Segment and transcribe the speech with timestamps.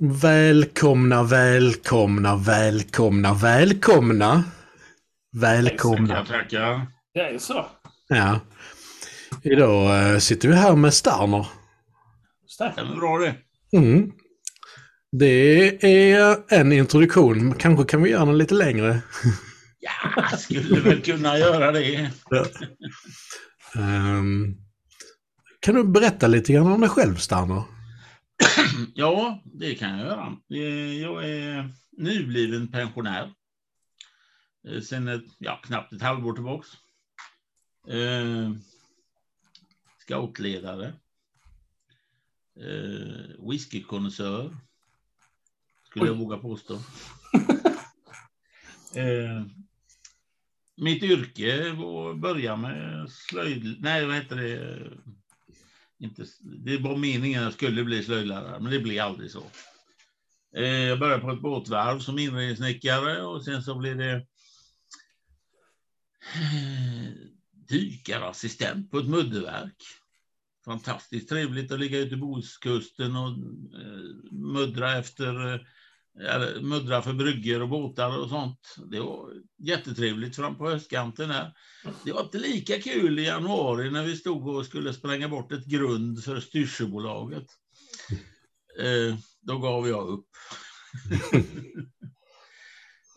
[0.00, 4.44] Välkomna, välkomna, välkomna, välkomna.
[5.32, 6.14] Välkomna.
[6.14, 6.86] Tackar, tackar.
[7.14, 7.66] Det är så.
[8.08, 8.40] Ja.
[9.42, 11.46] Idag eh, sitter vi här med Starner.
[12.46, 13.34] Stämmer bra det.
[13.78, 14.12] Mm.
[15.12, 17.54] Det är en introduktion.
[17.54, 19.00] Kanske kan vi göra den lite längre.
[19.80, 22.10] Ja, skulle väl kunna göra det.
[23.74, 24.56] Ehm,
[25.60, 27.77] kan du berätta lite grann om dig själv, Starner?
[28.94, 30.36] Ja, det kan jag göra.
[30.50, 33.34] Eh, Jag är nybliven pensionär.
[34.68, 36.68] Eh, Sen ett, ja, knappt ett halvår tillbaks.
[37.88, 38.50] Eh,
[39.98, 40.86] Scoutledare.
[42.60, 44.56] Eh, Whiskykonnässör.
[45.86, 46.74] Skulle jag våga påstå.
[48.94, 49.44] eh,
[50.76, 53.76] mitt yrke var att börja med slöjd...
[53.80, 54.90] Nej, vad heter det?
[56.00, 59.42] Inte, det var meningen att jag skulle bli slöjdlärare, men det blev aldrig så.
[60.56, 64.14] Eh, jag började på ett båtvarv som inredningssnickare och sen så blev det
[66.34, 67.10] eh,
[67.68, 69.82] dykarassistent på ett mudderverk.
[70.64, 75.66] Fantastiskt trevligt att ligga ute på Bohuskusten och eh, muddra efter
[76.60, 78.76] muddra för bryggor och båtar och sånt.
[78.90, 81.54] Det var jättetrevligt fram på höstkanten där.
[82.04, 85.66] Det var inte lika kul i januari när vi stod och skulle spränga bort ett
[85.66, 87.46] grund för Styrsöbolaget.
[88.80, 90.26] Eh, då gav jag upp.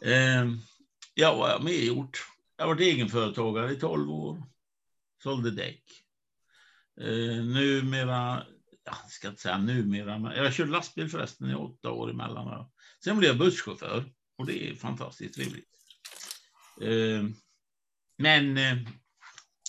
[0.01, 0.45] eh,
[1.13, 2.19] ja, vad har jag mer gjort?
[2.57, 4.43] Jag har varit egenföretagare i 12 år.
[5.23, 5.83] Sålde däck.
[7.01, 8.45] Eh, numera,
[8.83, 12.69] ja, jag ska inte säga numera, men jag körde lastbil förresten i åtta år emellan.
[13.03, 14.05] Sen blev jag busschaufför
[14.37, 15.69] och det är fantastiskt trevligt.
[16.81, 17.33] Ehm,
[18.17, 18.77] men eh,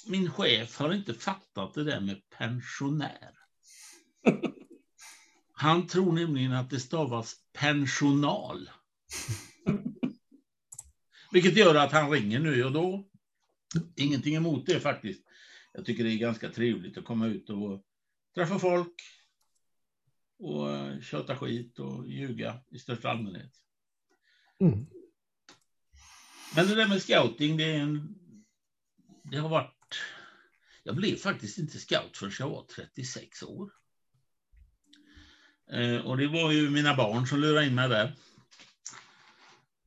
[0.07, 3.31] min chef har inte fattat det där med pensionär.
[5.53, 8.71] Han tror nämligen att det stavas pensional.
[11.33, 13.09] Vilket gör att han ringer nu och då.
[13.97, 15.23] Ingenting emot det faktiskt.
[15.73, 17.83] Jag tycker det är ganska trevligt att komma ut och
[18.35, 18.95] träffa folk
[20.43, 23.53] och eh, köta skit och ljuga i största allmänhet.
[24.61, 24.87] Mm.
[26.57, 28.15] Men det där med scouting, det, är en,
[29.23, 29.97] det har varit...
[30.83, 33.71] Jag blev faktiskt inte scout förrän jag var 36 år.
[35.73, 38.17] Eh, och det var ju mina barn som lurade in mig där.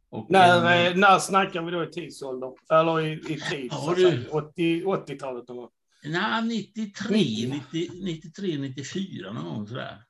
[0.09, 2.51] Och, När, eh, eh, när snackar vi då i tidsålder?
[2.69, 3.67] Eller i, i tid?
[3.71, 4.01] Ja, du.
[4.01, 4.29] säga.
[4.31, 5.69] 80 80-talet någon gång.
[6.03, 7.61] Nej, 93, 90.
[7.71, 10.04] 90, 93, 94 någon gång sådär.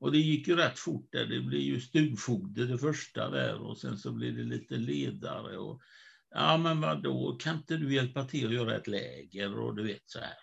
[0.00, 1.26] Och det gick ju rätt fort där.
[1.26, 5.82] Det blev ju stugfogde det första där och sen så blev det lite ledare och
[6.30, 10.02] ja men vadå, kan inte du hjälpa till att göra ett läger och du vet
[10.10, 10.36] så här.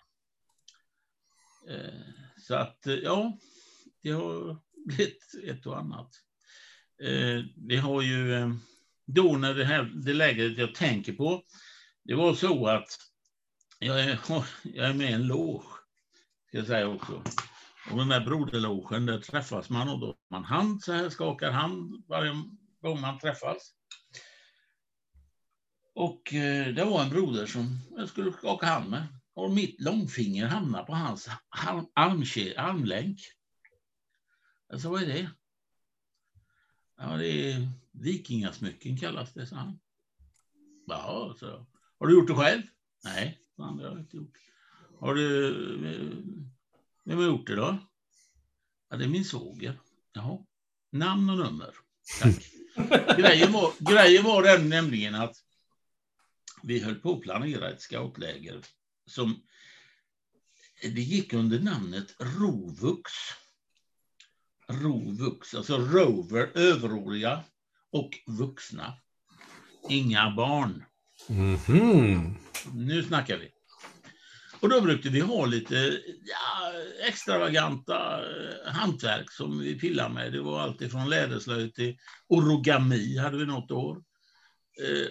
[1.68, 2.00] Eh,
[2.36, 3.38] Så att eh, ja,
[4.02, 6.10] det har blivit ett och annat.
[7.02, 8.50] Eh, Det har ju eh,
[9.06, 11.42] då när det här det lägret jag tänker på,
[12.04, 12.88] det var så att
[13.78, 14.18] jag är,
[14.62, 15.66] jag är med i en loge,
[16.48, 17.22] ska jag säga också.
[17.90, 22.04] Och den där broderlogen, där träffas man och då man hand så här, skakar hand
[22.08, 22.30] varje
[22.82, 23.74] gång man träffas.
[25.94, 29.06] Och eh, det var en broder som jag skulle skaka hand med.
[29.34, 31.86] Och mitt långfinger hamnade på hans arm,
[32.56, 33.18] armlänk.
[34.68, 35.30] Jag sa, vad är det?
[36.96, 39.78] Ja, det är vikingasmycken kallas det, sa han.
[40.86, 41.46] Ja, så.
[41.46, 41.66] jag.
[41.98, 42.62] Har du gjort det själv?
[43.04, 44.38] Nej, sa han, det har jag inte gjort.
[45.00, 45.50] Har du...
[45.86, 46.48] Eh,
[47.08, 47.78] vem har gjort det då?
[48.90, 49.80] Ja, det är min svåger.
[50.12, 50.38] Jaha.
[50.90, 51.74] Namn och nummer.
[52.20, 52.50] Tack.
[53.18, 55.36] grejen, var, grejen var den nämligen att
[56.62, 58.60] vi höll på att planera ett scoutläger
[59.06, 59.42] som
[60.82, 63.12] det gick under namnet Rovux.
[64.68, 67.44] Rovux, alltså rover, överåriga
[67.90, 68.94] och vuxna.
[69.88, 70.84] Inga barn.
[71.28, 72.36] Mhm.
[72.72, 73.57] Nu snackar vi.
[74.60, 76.72] Och då brukade vi ha lite ja,
[77.08, 80.32] extravaganta eh, hantverk som vi pillade med.
[80.32, 83.96] Det var allt från läderslöjd till origami hade vi något år.
[84.82, 85.08] Eh,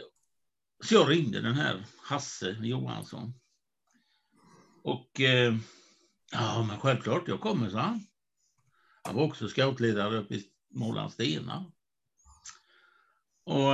[0.83, 3.33] så jag ringde den här Hasse Johansson.
[4.83, 5.55] Och eh,
[6.31, 8.05] ja, men självklart, jag kommer, sa han.
[9.03, 10.43] Han var också scoutledare uppe i
[10.73, 11.71] Målandsstenar.
[13.43, 13.73] Och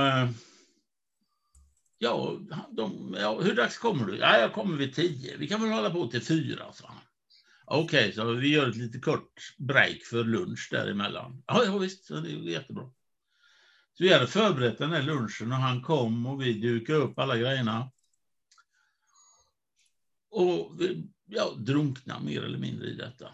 [2.04, 2.38] Ja,
[2.70, 4.16] de, ja, hur dags kommer du?
[4.16, 5.36] Ja, jag kommer vid tio.
[5.36, 6.98] Vi kan väl hålla på till fyra, sa han.
[7.66, 11.42] Okej, så vi gör ett lite kort break för lunch däremellan.
[11.46, 12.90] Ja, ja visst, så det är jättebra.
[13.92, 17.36] Så vi hade förberett den här lunchen och han kom och vi dukade upp alla
[17.36, 17.90] grejerna.
[20.30, 21.56] Och vi ja,
[22.22, 23.28] mer eller mindre i detta.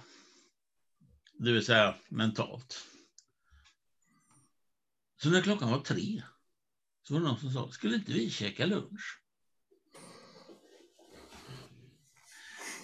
[1.32, 2.86] Det vill säga mentalt.
[5.22, 6.22] Så när klockan var tre
[7.02, 9.20] så var det någon som sa, skulle inte vi käka lunch?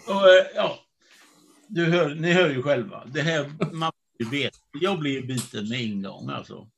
[0.07, 0.79] Och, eh, ja,
[1.69, 3.05] du hör, ni hör ju själva.
[3.07, 3.93] Det här, man
[4.31, 6.69] vet, jag blev biten med en gång alltså.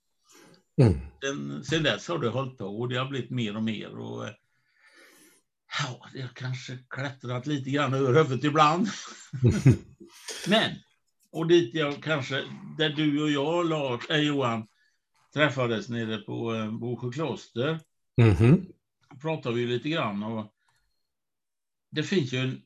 [0.81, 0.99] Mm.
[1.23, 3.99] Sen, sen dess har det hållit på och det har blivit mer och mer.
[3.99, 4.35] Och, eh,
[5.83, 8.89] ja, det har kanske klättrat lite grann över huvudet ibland.
[10.49, 10.75] Men,
[11.33, 12.45] och dit jag kanske,
[12.79, 14.67] där du och jag, Lars, äh, Johan,
[15.35, 17.81] träffades nere på eh, Bosjö kloster,
[18.17, 18.73] Mhm.
[19.21, 20.55] pratade vi lite grann och
[21.91, 22.63] det finns ju en,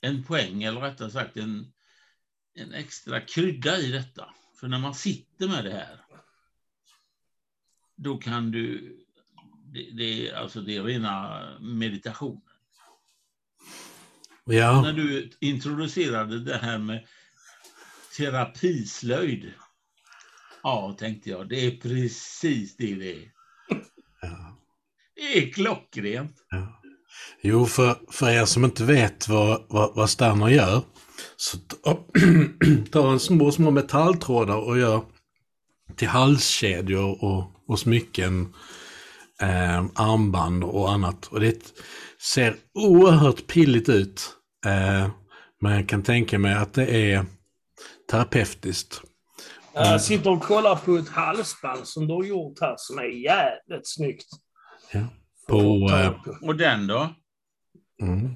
[0.00, 1.72] en poäng, eller rättare sagt en,
[2.54, 4.34] en extra krydda i detta.
[4.54, 6.00] För när man sitter med det här,
[7.96, 8.96] då kan du,
[9.64, 12.40] det, det, är- alltså det är rena meditationen.
[14.44, 17.06] Ja, När du introducerade det här med
[18.16, 19.52] terapislöjd,
[20.64, 23.28] ja, tänkte jag, det är precis det det är.
[24.22, 24.58] ja.
[25.16, 26.36] Det är klockrent.
[26.50, 26.80] Ja.
[27.42, 30.82] Jo, för, för er som inte vet vad, vad, vad Stanner gör,
[31.36, 32.04] så ta-
[32.90, 35.04] tar han små, små metalltrådar och gör
[35.96, 38.54] till halskedjor och, och smycken,
[39.40, 41.26] eh, armband och annat.
[41.26, 41.74] Och det
[42.32, 44.36] ser oerhört pilligt ut.
[44.66, 45.10] Eh,
[45.60, 47.26] men jag kan tänka mig att det är
[48.10, 49.02] terapeutiskt.
[49.74, 53.88] Jag sitter och kollar på ett halsband som du har gjort här som är jävligt
[53.88, 54.26] snyggt.
[54.92, 55.00] Ja.
[55.48, 56.46] På, eh, på.
[56.46, 57.14] Och den då?
[58.02, 58.34] Mm.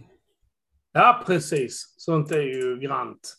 [0.92, 1.94] Ja, precis.
[1.96, 3.34] Sånt är ju grant.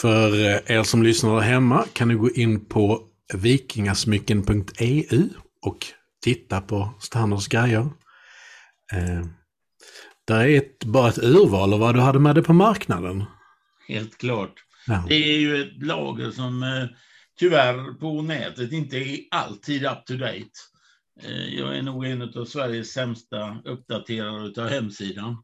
[0.00, 3.02] För eh, er som lyssnar där hemma kan ni gå in på
[3.34, 5.28] vikingasmycken.eu
[5.62, 5.86] och
[6.24, 7.88] titta på Stanners grejer.
[8.92, 9.26] Eh,
[10.24, 13.24] där är ett, bara ett urval av vad du hade med dig på marknaden.
[13.88, 14.64] Helt klart.
[14.86, 15.04] Ja.
[15.08, 16.86] Det är ju ett lager som eh,
[17.38, 20.50] tyvärr på nätet inte är alltid up to date.
[21.22, 25.42] Eh, jag är nog en av Sveriges sämsta uppdaterare av hemsidan.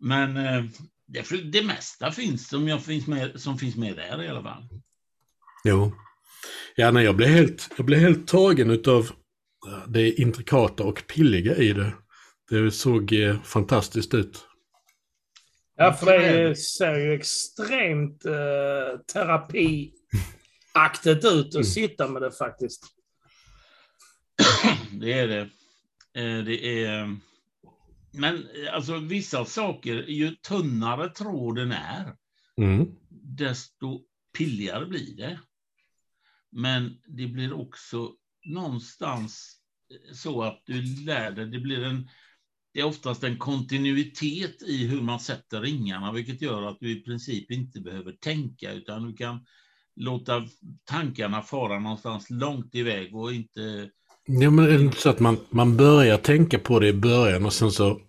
[0.00, 0.64] Men eh,
[1.06, 4.68] det, det mesta finns som, jag finns med, som finns med där i alla fall.
[5.64, 5.92] Jo.
[6.76, 9.10] Ja, nej, jag blev helt, jag blev helt tagen utav
[9.66, 11.94] eh, det intrikata och pilliga i det.
[12.50, 13.14] Det såg
[13.44, 14.46] fantastiskt ut.
[15.76, 21.64] Ja, för det ser ju extremt eh, terapiaktigt ut att Mm.
[21.64, 22.84] sitta med det faktiskt.
[25.00, 25.40] Det är det.
[26.20, 27.16] Eh, Det är...
[28.12, 32.16] Men eh, alltså vissa saker, ju tunnare tråden är,
[32.56, 32.86] Mm.
[33.10, 34.00] desto
[34.38, 35.40] pilligare blir det.
[36.52, 38.12] Men det blir också
[38.44, 39.56] någonstans
[40.12, 42.08] så att du lär dig, det blir en,
[42.74, 47.00] det är oftast en kontinuitet i hur man sätter ringarna, vilket gör att du i
[47.00, 49.46] princip inte behöver tänka, utan du kan
[49.96, 50.46] låta
[50.84, 53.90] tankarna fara någonstans långt iväg och inte...
[54.26, 57.46] Ja, men är det inte så att man, man börjar tänka på det i början
[57.46, 58.00] och sen så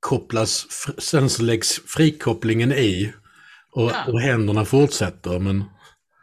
[0.00, 0.66] kopplas,
[0.98, 3.12] sen så läggs frikopplingen i
[3.70, 4.04] och, Ja.
[4.12, 5.38] och händerna fortsätter.
[5.38, 5.64] Men,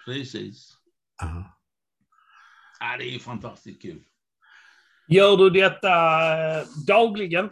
[0.05, 0.77] Precis.
[1.21, 1.55] ja.
[2.79, 4.03] Ja, det är fantastiskt kul.
[5.11, 5.89] Gör du detta
[6.59, 7.49] eh, dagligen?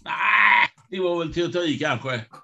[0.00, 2.24] Nej, det var väl till att ta i kanske.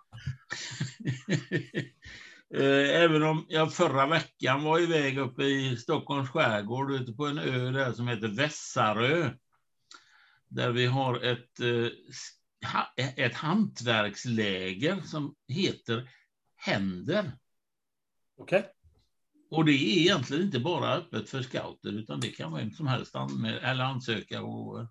[2.55, 7.39] Eh, Även om jag förra veckan var iväg uppe i Stockholms skärgård ute på en
[7.39, 9.31] ö där som heter Vässarö.
[10.49, 11.89] Där vi har ett, eh,
[13.17, 16.11] ett hantverksläger som heter
[16.57, 17.33] Händer.
[18.39, 18.74] Okej.
[19.51, 23.17] Och det är egentligen inte bara öppet för scouter utan det kan vem som helst
[23.17, 24.87] anmäla, eller ansöka och eh,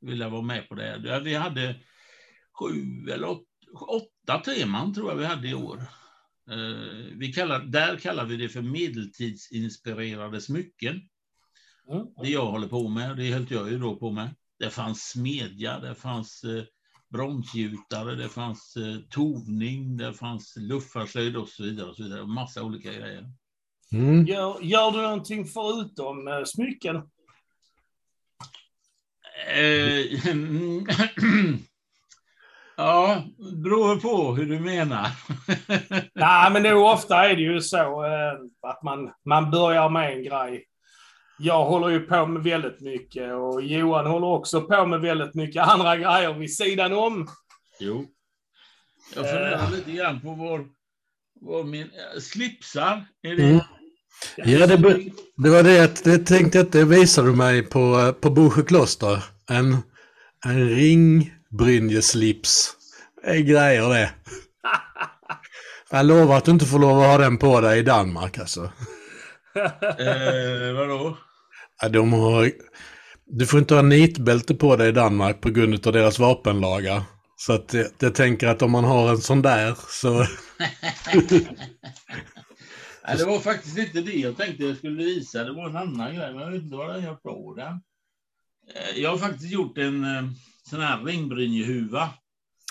[0.00, 1.20] vilja vara med på det.
[1.24, 1.76] Vi hade
[2.60, 3.44] sju eller åt,
[3.88, 5.82] åtta teman tror jag vi hade i år.
[6.50, 11.00] Eh, Vi kallar, där kallar vi det för medeltidsinspirerade smycken.
[11.92, 12.06] Mm.
[12.22, 14.34] Det jag håller på med, det höll jag ju då på med.
[14.58, 16.64] Det fanns smedja, det fanns eh,
[17.08, 21.88] bromsgjutare, det fanns eh, tovning, det fanns luffarslöjd och så vidare.
[21.88, 22.26] Och så vidare.
[22.26, 23.32] Massa olika grejer.
[23.92, 24.26] Mm.
[24.26, 26.96] Gör, gör du någonting förutom eh, smycken?
[29.48, 30.26] Eh,
[32.76, 33.22] ja,
[33.62, 35.08] beror på hur du menar.
[36.14, 38.32] Nej, men det ofta är det ju så eh,
[38.70, 40.64] att man, man börjar med en grej.
[41.38, 45.68] Jag håller ju på med väldigt mycket och Johan håller också på med väldigt mycket
[45.68, 47.28] andra grejer vid sidan om.
[47.80, 48.06] jo.
[49.14, 50.66] Jag funderar lite grann på vår,
[51.40, 51.90] vår min,
[52.20, 53.04] slipsar.
[53.22, 53.60] Är det, Mm.
[54.36, 54.76] Ja, det,
[55.36, 59.24] det var det att det tänkte att det visade du mig på, på Bosjö kloster.
[59.50, 59.76] En,
[60.44, 62.72] en ringbrynjeslips.
[63.22, 64.10] Det är grejer det.
[65.90, 68.72] Jag lovar att du inte får lov att ha den på dig i Danmark alltså.
[69.98, 71.18] Eh, vadå?
[71.82, 72.52] Ja, de har...
[73.26, 77.02] Du får inte ha nitbälte på dig i Danmark på grund av deras vapenlagar.
[77.36, 80.20] Så att jag, jag tänker att om man har en sån där så...
[83.06, 85.44] Nej, det var faktiskt inte det jag tänkte jag skulle visa.
[85.44, 87.80] Det var en annan grej, men jag vet inte vad jag har på den.
[88.74, 90.24] Eh, Jag har faktiskt gjort en eh,
[90.62, 92.10] sån här ringbrynjehuva.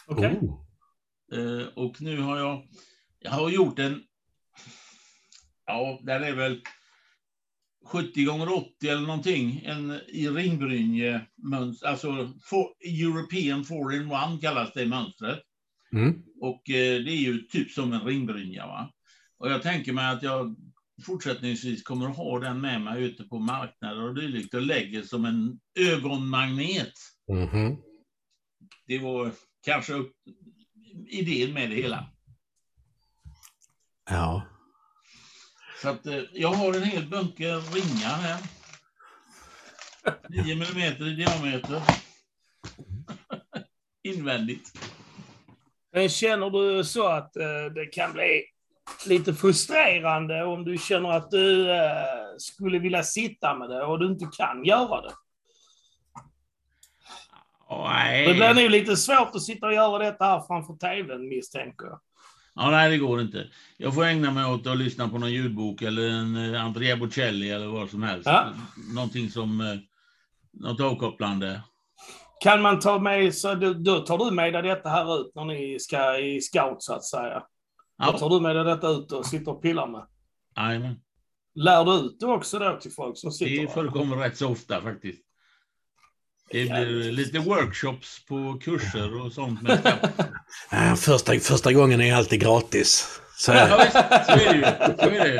[0.07, 0.39] Okej.
[0.41, 0.61] Oh.
[1.33, 2.67] Eh, Och nu har jag,
[3.19, 4.03] jag har gjort en,
[5.65, 6.61] ja, den är väl
[7.85, 14.85] 70 gånger 80 eller någonting, en i ringbrynje mönster, alltså for, European 4-in-1 kallas det
[14.85, 15.39] mönstret.
[15.93, 16.23] Mm.
[16.41, 18.67] Och det är ju typ som en ringbrynja.
[18.67, 18.91] Va?
[19.37, 20.55] Och jag tänker mig att jag
[21.05, 25.25] fortsättningsvis kommer att ha den med mig ute på marknader och dylikt och lägger som
[25.25, 26.93] en ögonmagnet.
[27.31, 27.77] Mhm.
[28.87, 29.31] Det var
[29.65, 30.13] kanske upp,
[31.07, 32.09] idén med det hela.
[34.09, 34.47] Ja.
[35.81, 38.41] Så att eh, jag har en hel bunke ringar här.
[40.29, 41.81] 9 millimeter i diameter.
[44.03, 44.79] Invändigt.
[45.91, 48.43] Men känner du så att eh, det kan bli
[49.07, 51.81] lite frustrerande om du känner att du eh,
[52.37, 55.11] skulle vilja sitta med det och du inte kan göra det?
[57.69, 58.27] Nej.
[58.27, 61.99] Det blir nog lite svårt att sitta och göra detta här framför tvn misstänker jag.
[62.55, 63.47] Ja, nej, det går inte.
[63.77, 67.51] Jag får ägna mig åt att lyssna på någon ljudbok eller en eh, Andrea Bocelli
[67.51, 68.25] eller vad som helst.
[68.25, 68.45] Ja.
[68.95, 69.61] Någonting som...
[69.61, 69.77] eh,
[70.57, 71.61] Något avkopplande.
[72.43, 75.45] Kan man ta med, så då, då tar du med dig detta här ut när
[75.45, 77.43] ni ska i scout så att säga?
[77.99, 80.05] Då Ja, tar du med dig detta ut och sitter och pillar med?
[80.57, 80.95] jajamän.
[81.55, 84.81] Lär du ut det också då till folk som sitter det förekommer rätt så ofta
[84.81, 85.21] faktiskt.
[86.51, 89.61] Det blir lite workshops på kurser och sånt.
[89.61, 89.99] Med
[90.99, 93.19] första, första gången är alltid gratis.
[93.37, 93.91] Så Ja, visst,
[94.25, 94.63] så är det ju.
[94.97, 95.39] Så är det ju.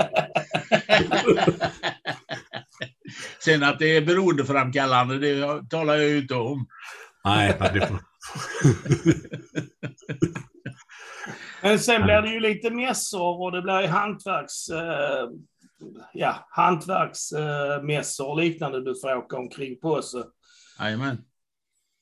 [3.40, 6.68] Sen att det är beroendeframkallande, det talar jag ju inte om.
[7.26, 8.00] Nej, nej, det får...
[11.62, 14.70] Men sen blir det ju lite mässor och det blir hantverks...
[14.70, 15.30] Eh,
[16.14, 20.02] ja, hantverksmässor och liknande du får åka omkring på.
[20.02, 20.24] Så.
[20.80, 21.18] Jajamän.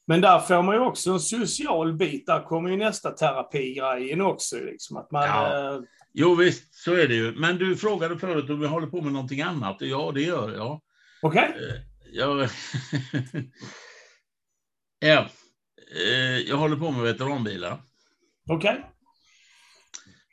[0.07, 2.25] Men där får man ju också en social bit.
[2.25, 4.55] Där kommer ju nästa terapigrejen också.
[4.55, 5.74] Liksom, att man, Ja.
[5.75, 5.79] eh,
[6.13, 7.31] Jo visst, så är det ju.
[7.36, 9.77] Men du frågade förut om vi håller på med någonting annat.
[9.79, 10.81] Ja, det gör jag.
[11.22, 11.43] Okej?
[11.43, 11.81] Eh,
[12.13, 12.39] Jag,
[15.00, 15.27] ja.
[16.05, 17.77] Eh, jag håller på med veteranbilar.
[18.50, 18.86] Okej?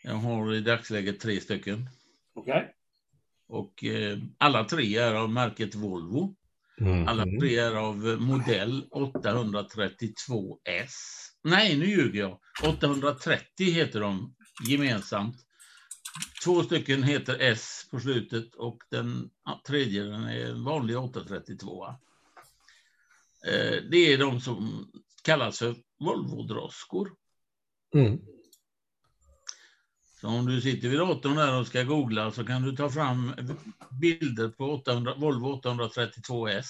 [0.02, 1.88] Jag har i dagsläget tre stycken.
[2.34, 2.74] Okej?
[3.48, 6.36] Och eh, alla tre är av märket Volvo.
[6.80, 7.08] Mhm.
[7.08, 10.94] Alla tre är av modell 832S.
[11.44, 12.40] Nej, nu ljuger jag.
[12.68, 14.34] 830 heter de
[14.68, 15.36] gemensamt.
[16.44, 21.86] Två stycken heter S på slutet och den ja, tredje den är en vanlig 832.
[21.86, 21.94] Eh,
[23.90, 24.90] Det är de som
[25.24, 27.10] kallas för Volvo-droskor.
[27.94, 28.18] Mm.
[30.20, 33.32] Så om du sitter vid datorn där och ska googla så kan du ta fram
[34.00, 36.66] bilder på 800, Volvo 832S.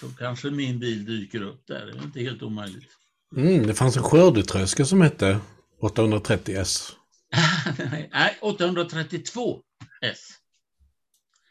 [0.00, 1.86] Så kanske min bil dyker upp där.
[1.86, 2.90] Det är inte helt omöjligt.
[3.36, 5.40] Mm, det fanns en skördetröska som hette
[5.80, 6.92] 830S.
[8.12, 9.62] Nej, 832S.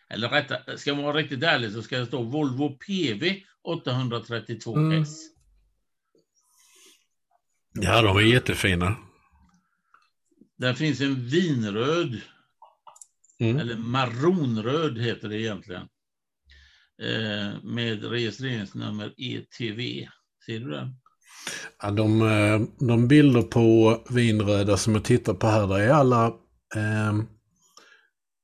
[0.09, 3.35] Eller rätta, ska man vara riktigt ärlig så ska det stå Volvo PV
[3.67, 4.75] 832S.
[4.77, 5.05] Mm.
[7.73, 8.97] Ja, de är jättefina.
[10.57, 12.21] Där finns en vinröd,
[13.39, 13.57] Mm.
[13.57, 15.81] eller maronröd heter det egentligen.
[17.01, 20.07] Eh, med registreringsnummer ETV.
[20.45, 20.95] Ser du den?
[21.81, 26.25] Ja, de, eh, de bilder på vinröda som jag tittar på här, där är alla
[26.75, 27.13] eh,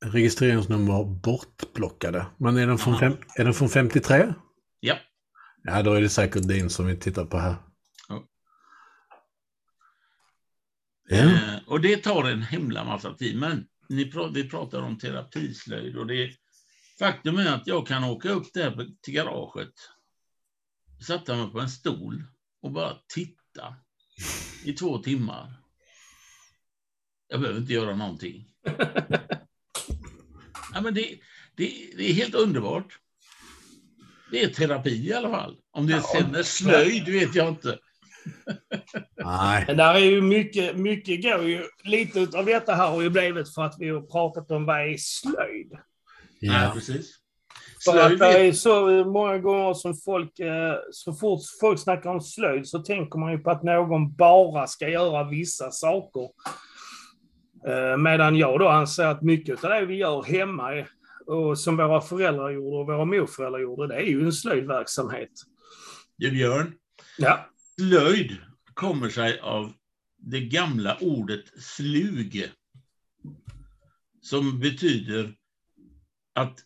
[0.05, 2.25] registreringsnummer bortplockade.
[2.37, 4.33] Men är den, från fem, är den från 53?
[4.79, 4.97] Ja.
[5.63, 7.55] Ja, då är det säkert din som vi tittar på här.
[8.09, 8.23] Ja.
[11.09, 13.37] Eh, och det tar en himla massa tid.
[13.37, 16.31] Men ni vi pratar om terapislöjd och det
[16.99, 19.73] faktum är att jag kan åka upp där till garaget,
[21.07, 22.23] sätta mig på en stol
[22.61, 23.75] och bara titta
[24.65, 25.53] i två timmar.
[27.27, 28.47] Jag behöver inte göra någonting.
[30.73, 31.19] ja, men det,
[31.55, 32.99] det, det är helt underbart.
[34.31, 35.57] Det är terapi i alla fall.
[35.71, 36.03] Om det Ja.
[36.13, 37.79] sen är slöjd vet jag inte.
[39.15, 39.63] Nej.
[39.67, 43.53] Men där är ju mycket, mycket går ju, lite av detta här har ju blivit
[43.53, 45.71] för att vi har pratat om vad är slöjd.
[46.41, 46.71] Nej, Ja.
[46.73, 47.15] precis.
[47.85, 52.09] För Slöjd att det är så många gånger som folk, eh, så fort folk snackar
[52.09, 56.29] om slöjd så tänker man ju på att någon bara ska göra vissa saker.
[57.67, 60.87] Eh, Medan jag då anser att mycket av det vi gör hemma är,
[61.25, 65.29] och som våra föräldrar gjorde och våra morföräldrar gjorde, det är ju en slöjdverksamhet.
[66.17, 66.73] Du Björn,
[67.17, 67.39] Ja,
[67.79, 68.37] slöjd
[68.73, 69.73] kommer sig av
[70.17, 72.49] det gamla ordet sluge.
[74.21, 75.33] Som betyder
[76.35, 76.59] att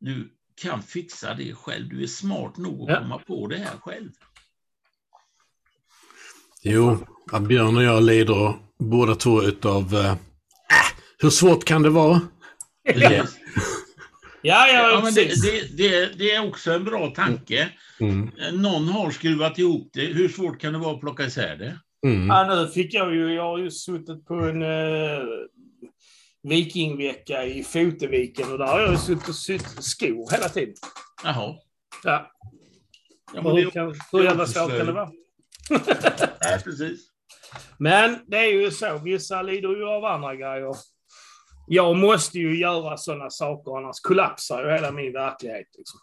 [0.00, 1.88] du kan fixa det själv.
[1.88, 2.98] Du är smart nog att Ja.
[2.98, 4.10] komma på det här själv.
[6.62, 7.06] Jo,
[7.48, 9.94] Björn och jag lider båda två utav...
[9.94, 10.16] Äh,
[11.18, 12.20] hur svårt kan det vara?
[12.92, 13.36] Precis.
[14.42, 17.68] ja, ja, Ja, men det, det, det, det är också en bra tanke.
[18.00, 18.30] Mm.
[18.52, 20.04] Någon har skruvat ihop det.
[20.04, 21.78] Hur svårt kan det vara att plocka isär det?
[22.06, 22.26] Mm.
[22.26, 25.24] Ja, nu fick jag ju, jag har ju suttit på en eh,
[26.42, 30.74] vikingvecka i Foteviken och där har jag ju suttit och sytt skor hela tiden.
[31.24, 31.54] Jaha.
[32.04, 32.32] Ja,
[33.34, 35.10] Ja, men det hur, är, kan, hur jävla svårt kan det vara?
[36.40, 37.00] ja, precis.
[37.78, 40.74] Men det är ju så, vissa lider ju av andra grejer.
[41.66, 45.68] Jag måste ju göra sådana saker, annars kollapsar ju hela min verklighet.
[45.78, 46.00] Liksom.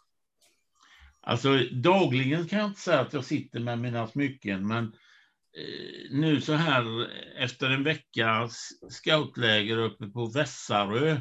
[1.22, 6.42] Alltså dagligen kan jag inte säga att jag sitter med mina smycken, men eh, nu
[6.42, 11.18] så här efter en veckas scoutläger uppe på Vässarö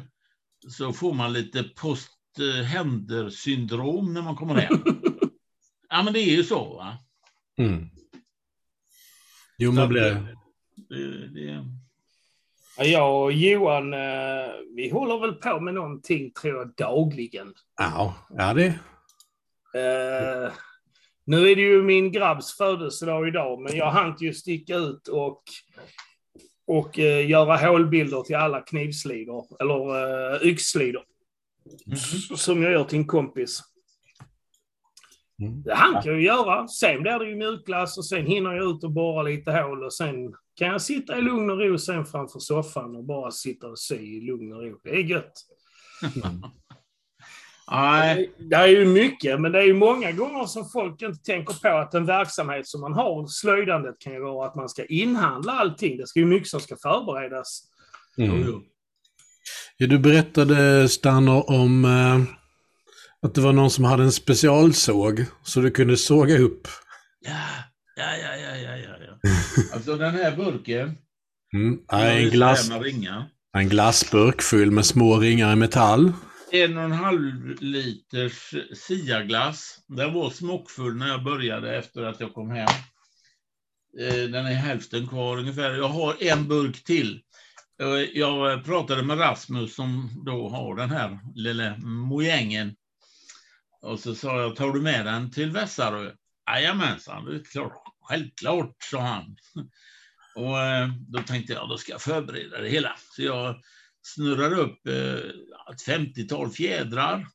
[0.67, 4.77] så får man lite post eh, händer-syndrom när man kommer hem.
[5.89, 6.75] ja, men det är ju så.
[6.75, 6.97] Va?
[7.57, 7.89] Mm.
[9.57, 10.35] Jo, man blir...
[10.89, 11.65] Det, det, Ja,
[12.83, 17.53] Jag och Johan, eh, vi håller väl på med någonting, tror jag, dagligen.
[17.77, 18.65] Ja, ja det...
[19.79, 20.51] Eh,
[21.25, 25.43] nu är det ju min grabbs födelsedag idag, men jag hann ju sticka ut och,
[26.67, 31.03] och eh, göra hålbilder till alla knivslidor, eller eh, yxslidor,
[31.93, 33.61] s- som jag gör till en kompis.
[35.41, 35.61] Mm.
[35.63, 36.67] Det hann jag ju göra.
[36.67, 39.93] Sen blir det ju mjukglass och sen hinner jag ut och borra lite hål och
[39.93, 43.79] sen kan jag sitta i lugn och ro sen framför soffan och bara sitta och
[43.79, 44.79] sy i lugn och ro.
[44.83, 45.33] Det är gött.
[47.71, 51.53] nej, Det är ju mycket, men det är ju många gånger som folk inte tänker
[51.53, 55.51] på att en verksamhet som man har, slöjdandet, kan ju vara att man ska inhandla
[55.51, 55.97] allting.
[55.97, 57.63] Det ska ju mycket som ska förberedas.
[58.17, 58.61] Mm.
[59.77, 62.21] Ja, du berättade, Stanner, om eh,
[63.21, 66.67] att det var någon som hade en specialsåg så du kunde såga upp.
[67.19, 67.68] Ja,
[67.99, 69.29] ja, ja, ja, ja, ja.
[69.73, 70.97] Alltså den här burken.
[71.53, 71.79] Mm.
[71.91, 72.69] En, glass,
[73.57, 76.13] en glassburk fylld med små ringar i metall.
[76.51, 79.79] En och en halv liters siaglass.
[79.87, 82.67] Den var smockfull när jag började efter att jag kom hem.
[83.99, 85.71] Eh, Den är hälften kvar ungefär.
[85.71, 87.21] Jag har en burk till.
[87.81, 87.87] Eh,
[88.19, 92.75] Jag pratade med Rasmus som då har den här lilla mojängen.
[93.81, 96.11] Och så sa jag, tar du med den till Vässarö?
[96.51, 99.37] Jajamensan, det är klart, självklart, sa han.
[100.35, 102.95] Och eh, då tänkte jag, då ska jag förbereda det hela.
[103.15, 103.61] Så jag
[104.01, 107.27] snurrar upp eh, ett 50-tal fjädrar.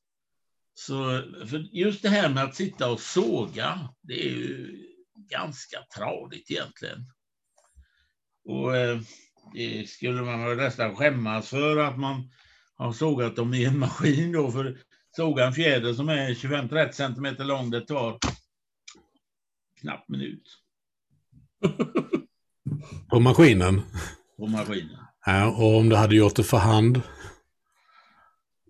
[0.75, 4.83] Så, för just det här med att sitta och såga, det är ju
[5.31, 7.11] ganska tradigt egentligen.
[8.45, 9.01] Och eh,
[9.53, 12.31] det skulle man nästan skämmas för att man
[12.77, 14.79] har sågat dem i en maskin då, för
[15.17, 18.19] såga en fjäder som är 25-30 centimeter lång, det tar
[19.81, 20.64] knappt minut
[23.11, 23.83] På maskinen.
[24.39, 24.97] på maskinen.
[25.27, 27.01] Ja, och om du hade gjort det för hand.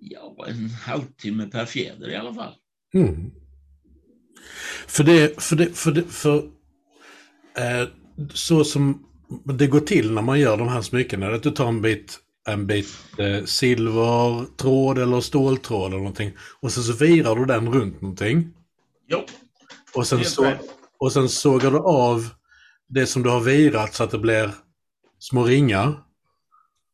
[0.01, 2.55] Ja, en halvtimme per fjäder i alla fall.
[2.95, 3.31] Mm.
[4.87, 6.37] För det, för det, för det, för
[7.59, 7.89] eh,
[8.35, 9.07] så som
[9.45, 12.67] det går till när man gör de här smyckena, att du tar en bit, en
[12.67, 18.51] bit eh, silvertråd eller ståltråd eller någonting och sen så virar du den runt någonting.
[19.09, 19.19] Jo,
[19.95, 20.53] Och sen, så,
[20.99, 22.29] och sen sågar du av
[22.89, 24.51] det som du har virat så att det blir
[25.19, 26.03] små ringar.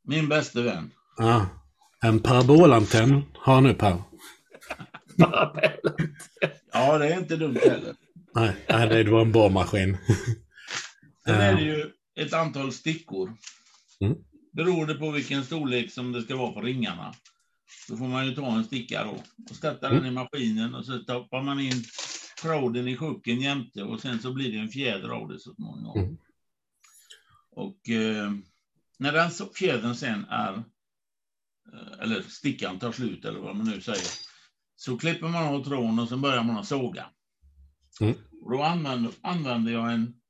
[0.04, 0.90] min bäste vän.
[1.18, 1.46] Ja.
[2.02, 4.02] En parabolantenn har nu Per.
[6.72, 7.94] Ja, det är inte dumt heller.
[8.34, 9.98] Nej, nej, det var en borrmaskin.
[11.24, 13.36] Sen är det ju ett antal stickor.
[14.00, 14.14] Mm.
[14.52, 17.14] Beroende på vilken storlek som det ska vara på ringarna.
[17.88, 19.10] Då får man ju ta en sticka då
[19.50, 21.84] och sätta den i maskinen och så stoppar man in
[22.42, 25.98] tråden i sjuken jämte och sen så blir det en fjäder av det så småningom.
[25.98, 26.16] Mm.
[27.50, 28.32] Och eh,
[28.98, 30.52] när den så- fjädern sen är,
[31.72, 34.08] eh, eller stickan tar slut eller vad man nu säger,
[34.76, 37.06] så klipper man av tråden och sen börjar man att såga.
[38.00, 38.14] Mm.
[38.42, 40.20] Och då använder, använder jag en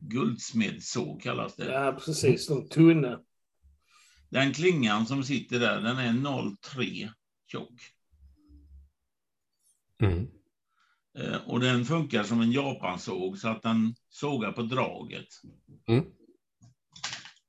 [0.00, 1.72] guldsmedssåg kallas det.
[1.72, 2.50] Ja, precis.
[2.50, 3.18] En tunne.
[4.28, 7.10] Den klingan som sitter där, den är 0,3
[7.46, 7.80] tjock.
[10.02, 10.26] Mm.
[11.18, 15.28] Eh, och den funkar som en japansåg så att den sågar på draget.
[15.88, 16.04] Mm.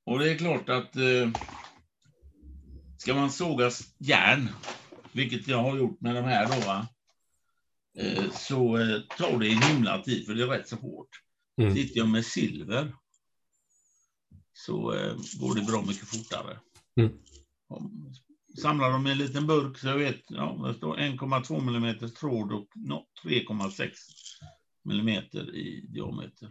[0.05, 1.31] Och det är klart att eh,
[2.97, 4.49] ska man såga järn,
[5.11, 6.87] vilket jag har gjort med de här då, va?
[7.97, 11.09] Eh, så eh, tar det en himla tid för det är rätt så hårt.
[11.61, 11.75] Mm.
[11.75, 12.95] Sitter jag med silver
[14.53, 14.75] så
[15.39, 16.59] går det bra mycket fortare.
[16.99, 17.13] Mm.
[18.61, 22.51] Samlar de i en liten burk så jag vet, ja, det står 1,2 mm tråd
[22.51, 23.89] och nå- 3,6
[24.91, 25.09] mm
[25.53, 26.49] i diameter.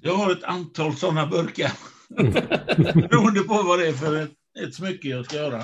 [0.00, 1.72] Jag har ett antal sådana burkar.
[3.08, 5.62] Beroende på vad det är för ett, ett smycke jag ska göra.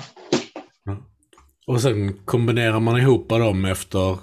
[1.67, 4.17] Och sen kombinerar man ihop dem efter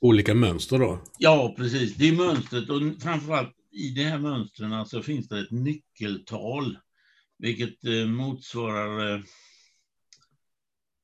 [0.00, 0.98] olika mönster då.
[1.18, 1.94] Ja, precis.
[1.94, 6.78] Det är mönstret och framförallt i de här mönstren så finns det ett nyckeltal,
[7.38, 9.22] vilket eh, motsvarar eh,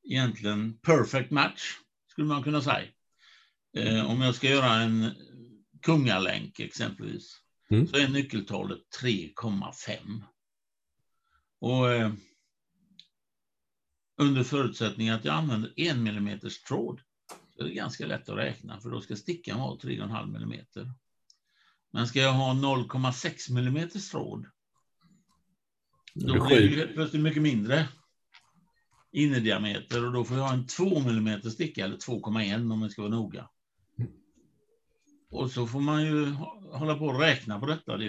[0.04, 1.62] egentligen perfect match,
[2.10, 2.88] skulle man kunna säga.
[3.76, 5.10] Eh, om jag ska göra en
[5.82, 7.40] kungalänk exempelvis,
[7.72, 7.86] Mm.
[7.86, 10.22] så är nyckeltalet 3,5.
[11.60, 12.12] Och eh,
[14.16, 17.00] under förutsättning att jag använder en millimeters tråd
[17.56, 20.92] så är det ganska lätt att räkna, för då ska stickan vara 3,5 millimeter.
[21.90, 24.46] Men ska jag ha 0,6 millimeters tråd,
[26.14, 27.88] då blir det plötsligt mycket mindre
[29.12, 33.02] innediameter och då får jag ha en 2 mm sticka, eller 2,1 om jag ska
[33.02, 33.48] vara noga.
[35.30, 38.00] Och så får man ju hå- hålla på och räkna på detta.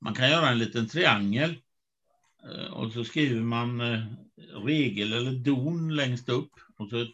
[0.00, 1.56] Man kan göra en liten triangel
[2.44, 4.04] eh, och så skriver man eh,
[4.64, 7.08] regel eller don längst upp och så ett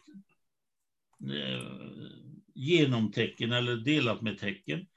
[1.33, 1.67] eh,
[2.55, 4.87] genomtecken eller delat med tecken.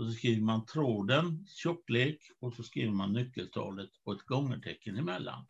[0.00, 5.46] Och så skriver man tråden, tjocklek och så skriver man nyckeltalet och ett gångertecken emellan.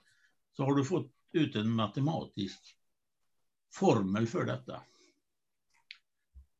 [0.56, 2.60] Så har du fått ut en matematisk
[3.74, 4.80] formel för detta.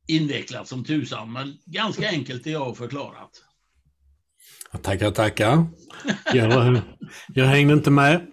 [0.07, 3.31] Invecklat som tusan, men ganska enkelt är jag förklarat.
[4.71, 5.65] Ja, Tackar, tackar.
[6.33, 6.81] Jag,
[7.27, 8.27] jag hängde inte med.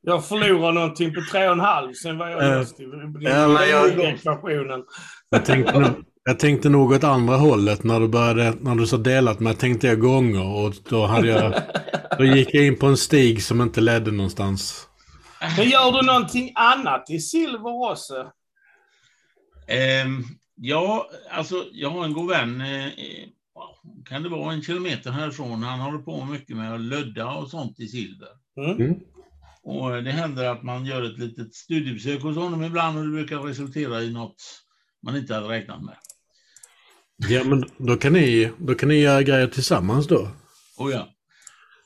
[0.00, 2.88] Jag förlorade någonting på tre och en halv, sen var jag Eh, lost i
[3.20, 4.84] ja, jag- i ekvationen.
[5.30, 8.96] Jag tänkte, nog- jag tänkte nog åt andra hållet när du började, när du sa
[8.96, 11.54] delat med tänkte jag gånger och då hade jag,
[12.18, 14.88] då gick jag in på en stig som inte ledde någonstans.
[15.56, 18.32] Men gör du någonting annat i silver också?
[19.68, 23.28] Ehm, ja, alltså jag har en god vän, eh, eh,
[24.08, 27.80] kan det vara en kilometer härifrån, han håller på mycket med att lödda och sånt
[27.80, 28.28] i silver.
[28.56, 29.00] Mm.
[29.62, 33.38] Och det händer att man gör ett litet studiebesök hos honom ibland och det brukar
[33.38, 34.42] resultera i något
[35.02, 35.96] man inte hade räknat med.
[37.28, 40.28] Ja, men då kan ni, då kan ni göra grejer tillsammans då.
[40.78, 41.08] Och ja,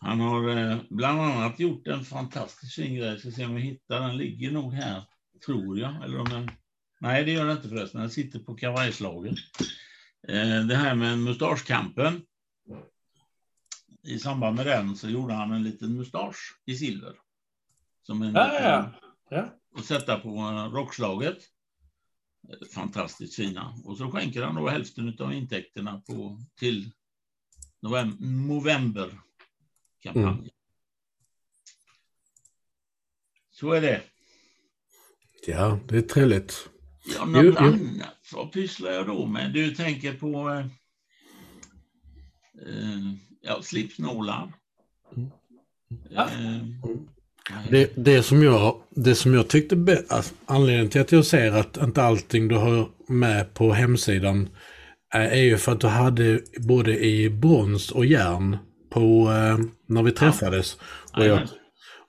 [0.00, 3.18] han har eh, bland annat gjort en fantastisk fin grej.
[3.18, 4.16] Ska se om jag hittar den.
[4.16, 5.02] ligger nog här,
[5.46, 6.04] tror jag.
[6.04, 6.50] Eller om den...
[7.00, 8.00] Nej, det gör den inte förresten.
[8.00, 9.36] Den sitter på kavajslagen.
[10.28, 12.22] Eh, det här med mustaschkampen.
[14.06, 17.12] I samband med den så gjorde han en liten mustasch i silver.
[18.02, 18.92] Som en Ja, liten- ja.
[19.30, 19.54] ja.
[19.78, 20.28] och sätta på
[20.72, 21.36] rockslaget.
[22.74, 23.74] Fantastiskt fina.
[23.84, 26.90] Och så skänker han då hälften av intäkterna på, till
[27.80, 30.38] novem- novemberkampanjen.
[30.38, 30.48] Mm.
[33.50, 34.02] Så är det.
[35.46, 36.68] Ja, det är trevligt.
[37.16, 38.14] Ja, något Jo, annat.
[38.32, 39.52] Vad pysslar jag då med?
[39.52, 40.66] Du tänker på eh,
[42.68, 44.52] eh, ja, slipsnålar.
[45.16, 45.30] Mm.
[46.10, 46.62] Eh,
[47.70, 51.52] Det, det, som jag, det som jag tyckte, be- alltså, anledningen till att jag ser
[51.52, 54.48] att inte allting du har med på hemsidan
[55.10, 58.56] är, är ju för att du hade både i brons och järn
[58.90, 60.76] på eh, när vi träffades.
[61.12, 61.48] Och, jag,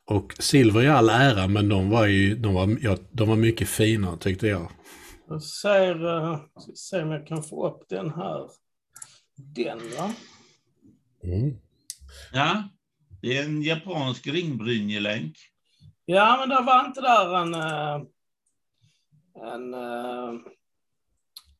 [0.08, 3.68] och silver i all ära, men de var ju de var, ja, de var mycket
[3.68, 4.72] finare tyckte jag.
[5.28, 8.50] Jag ser, uh, ska se om jag kan få upp den här.
[9.56, 10.14] Den va?
[11.24, 11.56] Mm.
[12.34, 12.70] Ja,
[13.26, 15.38] det är en japansk ringbrynjelänk.
[16.06, 17.54] Ja, men där var inte där en...
[17.54, 18.02] eh,
[19.54, 20.40] en uh,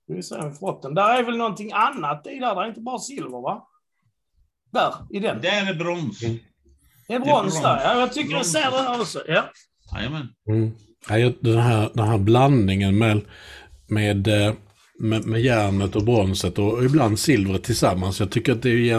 [0.08, 0.96] vi se om vi får upp den.
[0.96, 2.56] Där är väl någonting annat i där.
[2.56, 3.68] Det är inte bara silver va?
[4.72, 5.42] Där, i den.
[5.42, 6.24] Det är brons.
[6.24, 6.38] Mm.
[7.08, 7.62] Det är det är brons brons.
[7.62, 7.82] där.
[7.84, 8.52] Ja, jag tycker jag Brons.
[8.52, 9.22] ser det här också.
[9.28, 9.44] Ja.
[9.96, 10.28] Jajamän.
[10.50, 10.72] Mm.
[11.10, 13.22] Ja, jag- den, här, den här blandningen med,
[13.88, 14.54] med, eh,
[15.00, 18.20] med, med järnet och bronset och ibland silvret tillsammans.
[18.20, 18.94] Jag tycker att det,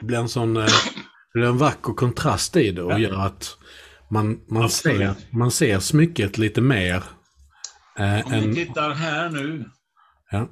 [0.00, 0.66] det blir en sån eh,
[1.34, 2.98] det blir en vacker kontrast i det och Ja.
[2.98, 3.58] gör att
[4.10, 4.98] man, man, Absolut.
[5.18, 7.04] ser, man ser smycket lite mer.
[7.98, 9.70] Eh, Om vi än, tittar här nu,
[10.30, 10.38] ja.
[10.38, 10.48] är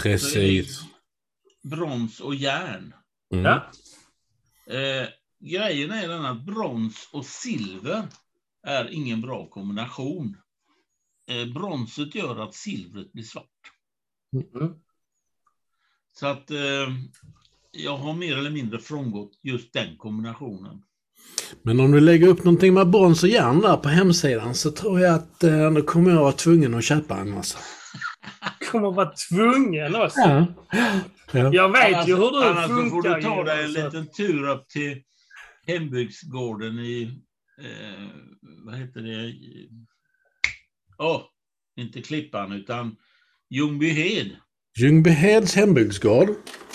[0.00, 0.80] Precis.
[1.62, 2.94] brons och järn.
[3.34, 3.44] Mm.
[3.44, 3.70] Ja.
[4.74, 5.08] Eh,
[5.40, 8.08] grejen är den att brons och silver
[8.66, 10.36] är ingen bra kombination.
[11.28, 13.46] Eh, bronset gör att silvret blir svart.
[14.32, 14.74] Mm.
[16.12, 16.88] Så att eh,
[17.72, 20.82] jag har mer eller mindre frångått just den kombinationen.
[21.62, 25.00] Men om du lägger upp någonting med brons och järn där på hemsidan så tror
[25.00, 27.58] jag att eh, då kommer jag vara tvungen att köpa en massa.
[28.70, 30.20] Kommer vara tvungen också.
[30.20, 30.46] Ja.
[31.32, 31.54] ja.
[31.54, 33.16] Jag vet Annars, ju hur du annars så får funkar.
[33.16, 35.02] du ta dig en liten tur upp till
[35.66, 37.02] hembygdsgården i,
[37.58, 38.06] eh,
[38.64, 39.34] vad heter det?
[40.98, 41.22] Åh,
[41.76, 42.96] inte Klippan utan
[43.50, 44.36] Ljungbyhed.
[44.78, 46.28] Ljungbyheds hembygdsgård,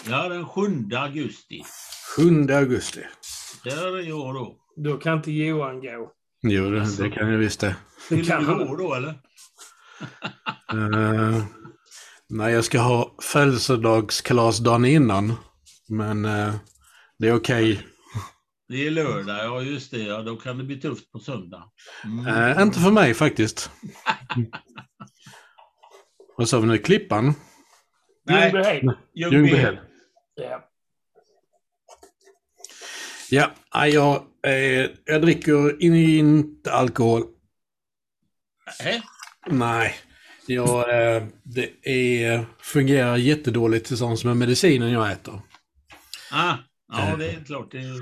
[0.10, 0.62] Ja, den 7
[0.96, 1.64] augusti.
[2.16, 3.02] 7 augusti.
[3.64, 4.56] Där är jag då.
[4.76, 6.12] Då kan inte Johan gå.
[6.42, 7.76] Jo, det, det kan jag visst det.
[8.28, 9.20] Kan du år då eller?
[10.74, 11.44] Uh,
[12.30, 15.34] nej, jag ska ha födelsedagskalas dagen innan.
[15.90, 16.54] Men eh,
[17.20, 17.88] det är okej.
[18.68, 19.98] Det är lördag, ja just det.
[19.98, 21.64] Ja, då kan det bli tufft på söndag.
[22.04, 22.28] Mm.
[22.28, 23.72] Eh, inte för mig faktiskt.
[26.38, 26.78] Vad sa vi nu?
[26.78, 27.34] Klippan?
[28.26, 28.96] Nej, Ljungbyhed.
[29.16, 29.78] Ljungbyhed.
[30.38, 30.70] Ja.
[33.30, 33.52] Ja,
[33.88, 37.24] jag, eh, jag dricker in, inte alkohol.
[38.84, 39.02] Nej.
[39.48, 39.96] Nej.
[40.48, 45.42] Jag, eh, det är, fungerar jättedåligt tillsammans med medicinen jag äter.
[46.32, 46.56] Ah,
[46.88, 47.72] ja, det är klart.
[47.72, 48.02] Det är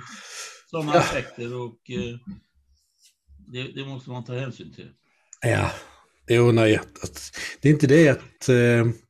[0.69, 2.17] sådana aspekter och eh,
[3.47, 4.89] det, det måste man ta hänsyn till.
[5.41, 5.71] Ja,
[6.51, 6.75] nej.
[6.75, 9.04] Att, att, det är inte det att, eh,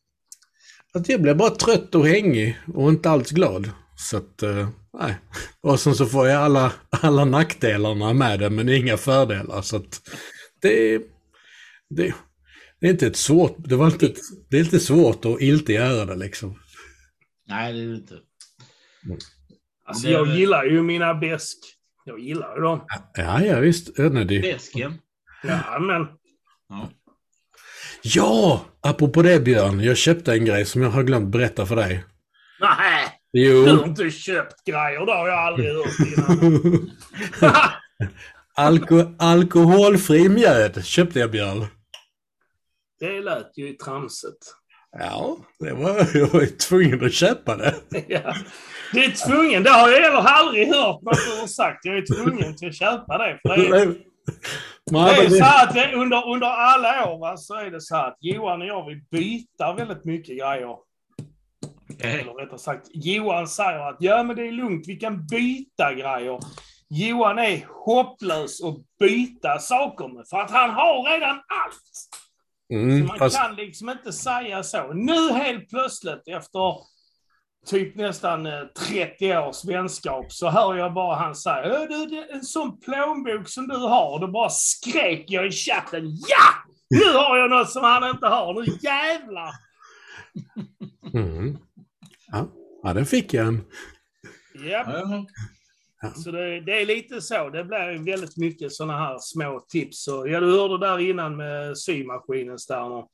[0.95, 3.69] att jag blir bara trött och hängig och inte alls glad.
[3.97, 5.15] Så att, eh, nej.
[5.61, 9.61] Och sen så får jag alla, alla nackdelarna med det men inga fördelar.
[9.61, 10.01] Så att
[10.61, 10.97] det,
[11.89, 12.13] det,
[12.81, 14.13] det är inte ett svårt, det var inte,
[14.49, 16.59] det är inte svårt att inte göra det liksom.
[17.47, 18.15] Nej, det är det inte.
[19.85, 21.57] Alltså Det- jag gillar ju mina bäsk.
[22.05, 22.81] Jag gillar ju dem.
[23.13, 23.99] Ja, ja visst.
[23.99, 24.93] Läsken.
[25.43, 26.07] Ja, men
[26.69, 26.89] Ja.
[28.07, 28.65] Ja!
[28.81, 32.03] Apropå det Björn, jag köpte en grej som jag har glömt berätta för dig.
[32.59, 33.07] nej.
[33.33, 33.85] Du har Jo.
[33.85, 35.05] inte köpt grejer.
[35.05, 36.91] Det har jag aldrig hört innan.
[38.57, 41.65] Alko alkoholfri mjöd köpte jag Björn.
[42.99, 44.37] det lät ju tramsigt.
[44.99, 47.75] Ja, det var, jag var ju tvungen att köpa det.
[48.07, 48.35] Ja.
[48.93, 49.63] Det är tvungen.
[49.63, 51.85] Det har jag heller aldrig hört någon har sagt.
[51.85, 53.39] Jag är tvungen till att köpa det.
[53.47, 53.95] För det är,
[54.91, 58.17] det är så att det, under, under alla år va, så är det så att
[58.19, 60.75] Johan och jag vi byter väldigt mycket grejer.
[61.89, 62.21] Okej.
[62.21, 66.39] Eller rättare sagt, Johan säger att ja men det är lugnt, vi kan byta grejer.
[66.89, 71.81] Johan är hopplös att byta saker med, för att han har redan allt.
[71.93, 72.25] Så
[72.73, 74.93] Mm, man fast, kan liksom inte säga så.
[74.93, 76.75] Nu helt plötsligt efter
[77.65, 82.17] typ nästan eh, 30 års vänskap så hör jag bara han säga "Ö, du, det
[82.17, 84.19] är en sån plånbok som du har.
[84.19, 86.73] Då bara skrek jag i chatten ja!
[86.89, 88.53] Nu har jag något som han inte har.
[88.53, 89.51] Nu jävlar!
[91.13, 91.57] mm.
[92.31, 92.47] ja.
[92.83, 93.63] ja, den fick jag en.
[94.53, 94.85] Ja,
[96.01, 96.11] ja.
[96.15, 97.49] Så det, det är lite så.
[97.49, 100.07] Det blir väldigt mycket sådana här små tips.
[100.07, 103.05] Och, ja, du hörde där innan med symaskinen, Sterner.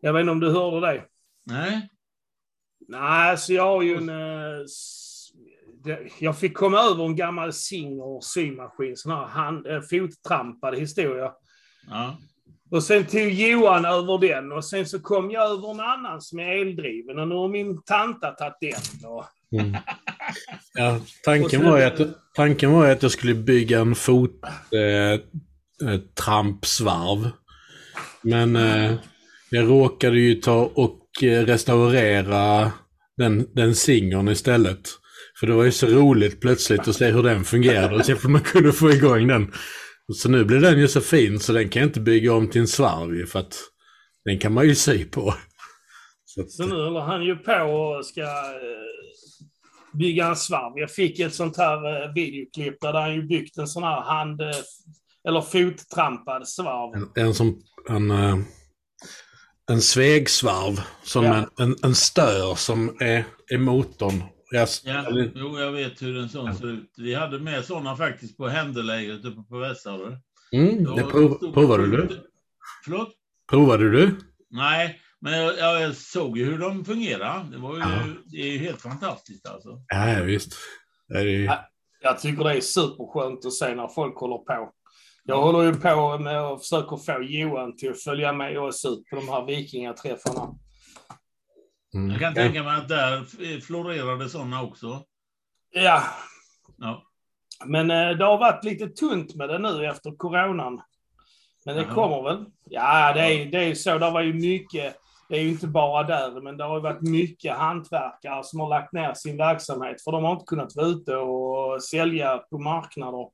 [0.00, 1.04] Jag vet inte om du hörde det?
[1.44, 1.88] Nej.
[2.88, 4.08] Nej, så jag har ju en...
[4.08, 4.66] eh,
[6.18, 11.32] Jag fick komma över en gammal Singer symaskin, sån här hand, eh, fottrampad historia.
[11.90, 12.18] Ja.
[12.70, 16.38] Och sen tog Johan över den och sen så kom jag över en annan som
[16.38, 19.10] är eldriven och nu har min tanta tagit den.
[19.10, 19.76] Och, Mm.
[20.74, 22.00] Ja, tanken, var ju att,
[22.34, 24.30] tanken var ju att jag skulle bygga en fot
[24.70, 25.20] eh,
[26.14, 27.30] trampsvarv.
[28.22, 28.94] Men eh,
[29.50, 32.72] jag råkade ju ta och restaurera
[33.16, 34.88] den, den singern istället.
[35.40, 38.32] För det var ju så roligt plötsligt att se hur den fungerade och se om
[38.32, 39.52] man kunde få igång den.
[40.12, 42.60] Så nu blir den ju så fin så den kan jag inte bygga om till
[42.60, 43.54] en svarv för att
[44.24, 45.34] den kan man ju sy på.
[46.24, 50.78] Så att, så nu håller han ju på och ska eh, bygga en svarv.
[50.78, 54.40] Jag fick ett sånt här eh, videoklipp där han ju byggt en sån här hand...
[54.40, 54.50] Eh,
[55.28, 56.94] eller fottrampad svarv.
[56.94, 58.36] En, en som en, eh,
[59.70, 61.34] en svegsvarv, som Ja.
[61.34, 64.22] en, en, en stör som är, är motorn.
[64.50, 66.92] Jag, Ja, eller- jo, jag vet hur en sån ser ut.
[66.96, 70.14] Vi hade med sådana faktiskt på händelägret uppe på Västhavet.
[70.52, 72.08] mm, det prov, provade du?
[72.84, 73.12] Förlåt?
[73.50, 74.16] Provade du?
[74.50, 77.44] Nej, men jag, jag såg ju hur de fungerar.
[77.50, 78.02] Det var ju, Ja.
[78.24, 79.68] det är ju helt fantastiskt alltså.
[79.88, 80.52] Ja, visst.
[81.08, 81.68] Det är ju, Ja.
[82.02, 84.72] Jag tycker det är superskönt att se när folk håller på.
[85.28, 89.10] Jag håller ju på med att försöka få Johan till att följa med oss ut
[89.10, 90.54] på de här vikingaträffarna.
[91.94, 93.24] mm, Jag kan tänka mig att där
[93.60, 95.02] florerade sådana också.
[95.74, 96.02] Ja,
[96.78, 97.02] Ja.
[97.64, 100.80] men eh, det har varit lite tunt med det nu efter coronan.
[101.64, 102.44] Men det kommer väl?
[102.64, 103.98] Ja, det är, det är så.
[103.98, 104.96] Det var ju mycket,
[105.28, 108.68] det är ju inte bara där, men det har ju varit mycket hantverkare som har
[108.68, 113.28] lagt ner sin verksamhet för de har inte kunnat vara ute och sälja på marknader.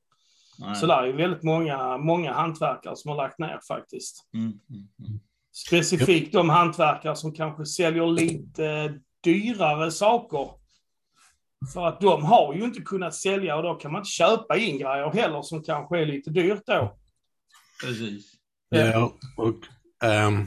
[0.59, 0.75] Nej.
[0.75, 4.29] Så där är ju väldigt många, många hantverkare som har lagt ner faktiskt.
[4.33, 5.19] Mm, mm, mm.
[5.67, 10.49] Specifikt de hantverkare som kanske säljer lite dyrare saker.
[11.73, 14.77] För att de har ju inte kunnat sälja och då kan man inte köpa in
[14.77, 16.97] grejer heller som kanske är lite dyrt då.
[17.83, 18.33] Precis.
[18.69, 19.55] Ja, och
[20.03, 20.45] ehm,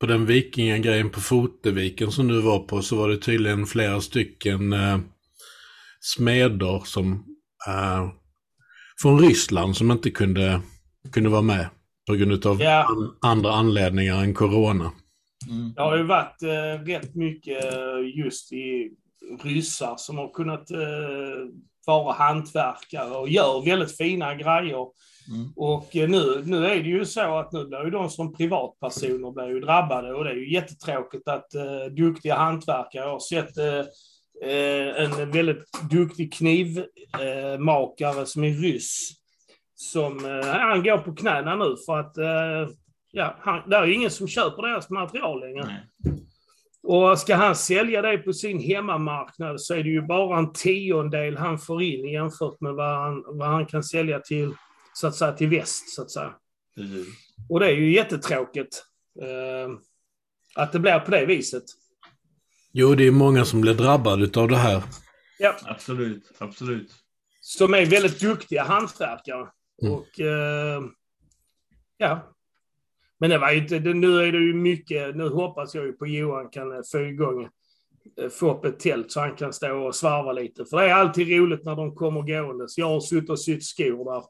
[0.00, 4.72] på den vikingagrejen på Foteviken som du var på så var det tydligen flera stycken
[4.72, 4.98] eh,
[6.00, 7.24] smeder som
[7.66, 8.08] eh,
[9.02, 10.60] från Ryssland som inte kunde,
[11.12, 11.66] kunde vara med
[12.06, 12.84] på grund av Ja.
[12.88, 14.90] an, andra anledningar än corona.
[15.48, 15.72] Mm.
[15.76, 18.90] Det har ju varit eh, rätt mycket eh, just i
[19.42, 20.78] ryssar som har kunnat eh,
[21.86, 24.86] vara hantverkare och gör väldigt fina grejer.
[25.28, 25.52] Mm.
[25.56, 29.32] Och eh, nu, nu är det ju så att nu blir ju de som privatpersoner
[29.32, 33.58] blir ju drabbade och det är ju jättetråkigt att eh, duktiga hantverkare, jag har sett
[33.58, 33.84] eh,
[34.42, 39.10] en väldigt duktig knivmakare eh, makare som är ryss,
[39.74, 42.74] som eh, han går på knäna nu för att eh,
[43.10, 45.64] ja, han, det är ingen som köper deras material längre.
[45.64, 45.86] Nej.
[46.82, 51.36] Och ska han sälja det på sin hemmamarknad så är det ju bara en tiondel
[51.36, 54.54] han får in jämfört med vad han, vad han kan sälja till,
[54.94, 55.94] så att säga, till väst.
[55.94, 56.34] Så att säga.
[56.76, 57.06] Precis.
[57.48, 58.84] Och det är ju jättetråkigt
[59.22, 59.74] eh,
[60.54, 61.64] att det blir på det viset.
[62.80, 64.82] Jo, det är många som blir drabbade av det här.
[65.38, 66.92] Ja, Absolut, absolut.
[67.40, 69.48] som är väldigt duktiga hantverkare.
[69.82, 69.94] Mm.
[69.94, 70.82] Och eh,
[71.96, 72.34] ja.
[73.20, 76.06] Men det var ju inte, nu är det ju mycket, nu hoppas jag ju på
[76.06, 77.48] Johan kan eh, få igång,
[78.20, 80.64] eh, få upp ett tält så han kan stå och svarva lite.
[80.64, 82.78] För det är alltid roligt när de kommer gåendes.
[82.78, 84.22] Jag har suttit och sytt skor där.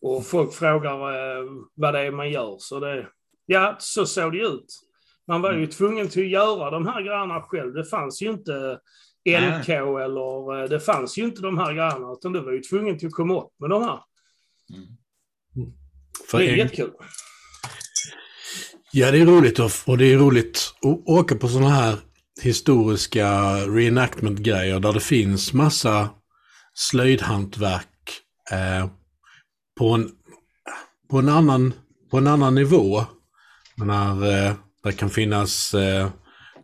[0.00, 2.56] Och folk frågar eh, vad det är man gör.
[2.58, 3.08] Så det,
[3.46, 4.85] ja, så såg det ut.
[5.28, 7.74] Man var ju tvungen till att göra de här grejerna själv.
[7.74, 8.78] Det fanns ju inte
[9.24, 9.60] Nej.
[9.60, 12.12] LK eller eh, det fanns ju inte de här grejerna.
[12.12, 13.98] Utan du var ju tvungen till att komma upp med de här.
[14.74, 15.72] Mm.
[16.30, 16.92] För Det är en, jättekul.
[18.92, 21.98] ja, det är roligt och, och det är roligt att åka på sådana här
[22.42, 26.10] historiska reenactment-grejer där det finns massa
[26.74, 28.20] slöjdhantverk
[28.52, 28.90] eh,
[29.78, 30.10] på, en,
[31.10, 31.72] på, en annan,
[32.10, 33.04] på en annan nivå.
[33.76, 34.54] Men när, eh,
[34.86, 36.08] det kan finnas eh,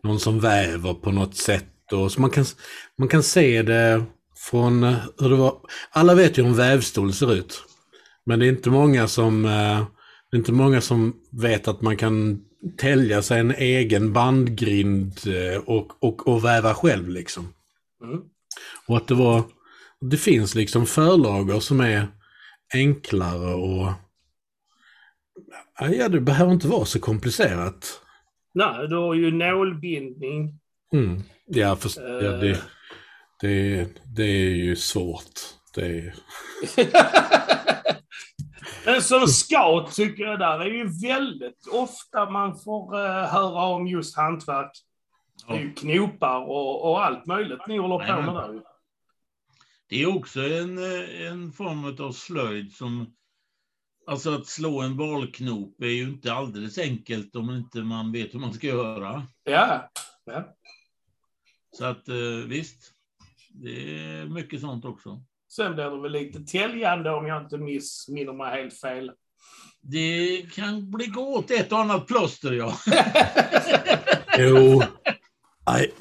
[0.03, 1.91] någon som väver på något sätt.
[1.91, 2.45] Och, så man, kan,
[2.97, 4.03] man kan se det
[4.49, 5.57] från eh, hur det var.
[5.91, 7.63] Alla vet ju hur en vävstol ser ut.
[8.25, 9.85] Men det är inte många som, eh,
[10.31, 12.41] det är inte många som vet att man kan
[12.77, 17.53] tälja sig en egen bandgrind eh, och, och, och väva själv liksom.
[18.03, 18.21] Mm.
[18.87, 19.43] Och att det var,
[20.01, 22.07] det finns liksom förlager som är
[22.73, 23.91] enklare och
[25.79, 28.02] ja, det behöver inte vara så komplicerat.
[28.53, 30.59] Nej, du har ju nålbindning.
[30.93, 31.21] Mm.
[31.45, 32.39] Ja, fast, ja, Eh.
[32.39, 32.61] det,
[33.41, 35.39] det, det är ju svårt.
[35.75, 36.15] Det är,
[38.85, 43.87] Men som scout tycker jag där är ju väldigt ofta man får uh, höra om
[43.87, 44.71] just hantverk.
[45.47, 48.61] Det är ju knopar och, och allt möjligt ni håller på med där.
[49.89, 53.13] Det är också en, eh, en form av slöjd som...
[54.07, 58.39] Alltså att slå en valknop är ju inte alldeles enkelt om inte man vet hur
[58.39, 59.27] man ska göra.
[59.43, 59.89] Ja.
[60.25, 60.55] ja.
[61.77, 62.15] Så att eh,
[62.47, 62.91] visst,
[63.49, 65.23] det är mycket sånt också.
[65.55, 69.11] Sen blir det väl lite täljande om jag inte missminner mig helt fel.
[69.81, 72.77] Det kan bli gå åt ett och annat plåster, ja.
[74.37, 74.81] Jo.
[75.67, 75.93] Nej,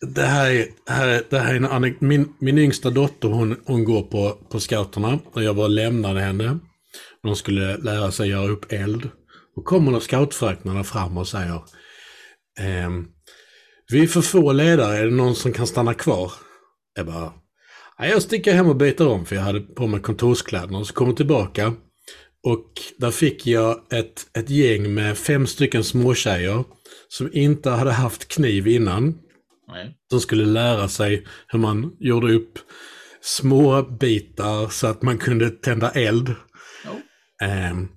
[0.00, 4.02] det här är, det här är en anek- min, min yngsta dotter hon, hon går
[4.02, 6.58] på, på scouterna och jag var lämnade henne.
[7.22, 9.10] De skulle lära sig göra upp eld.
[9.56, 11.62] Då kommer då scoutfröknarna fram och säger
[12.60, 13.06] ehm,
[13.92, 16.32] Vi är för få ledare, är det någon som kan stanna kvar?
[16.94, 17.32] Jag bara
[17.98, 20.94] "Nej, jag sticker hem och byter om för jag hade på mig kontorskläderna och så
[20.94, 21.72] kommer tillbaka.
[22.46, 26.64] Och där fick jag ett, ett gäng med fem stycken småtjejer
[27.08, 29.18] som inte hade haft kniv innan.
[29.68, 29.94] Nej.
[30.10, 32.58] Som skulle lära sig hur man gjorde upp
[33.20, 36.34] små bitar så att man kunde tända eld.
[37.42, 37.88] Ehm,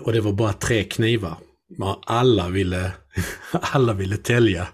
[0.00, 1.36] och det var bara tre knivar.
[1.78, 2.92] Men alla ville,
[3.52, 4.68] alla ville tälja.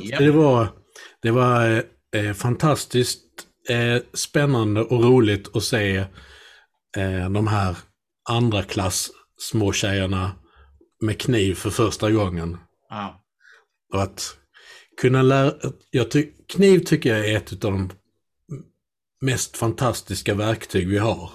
[0.00, 0.18] Ja.
[0.18, 0.68] Det var,
[1.22, 3.22] det var eh, fantastiskt
[3.68, 5.96] eh, spännande och roligt att se
[6.96, 7.76] eh, de här
[8.28, 10.32] andra klass små tjejerna
[11.00, 12.58] med kniv för första gången.
[12.88, 13.24] Ja.
[13.92, 14.36] Och att
[15.00, 15.52] kunna lära...
[15.90, 17.90] Jag ty, kniv tycker jag är ett av de
[19.20, 21.30] mest fantastiska verktyg vi har.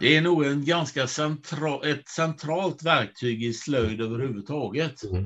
[0.00, 5.02] Det är nog en ganska centra, ett centralt verktyg i slöjd överhuvudtaget.
[5.04, 5.24] Mm.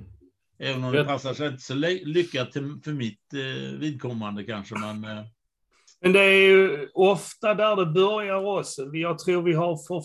[0.59, 4.75] Även om det Jag- passar sig inte så ly- lyckat för mitt eh, vidkommande kanske.
[4.75, 5.25] Men, eh,
[6.01, 8.85] Men det är ju ofta där det börjar också.
[8.93, 10.03] Jag tror vi har för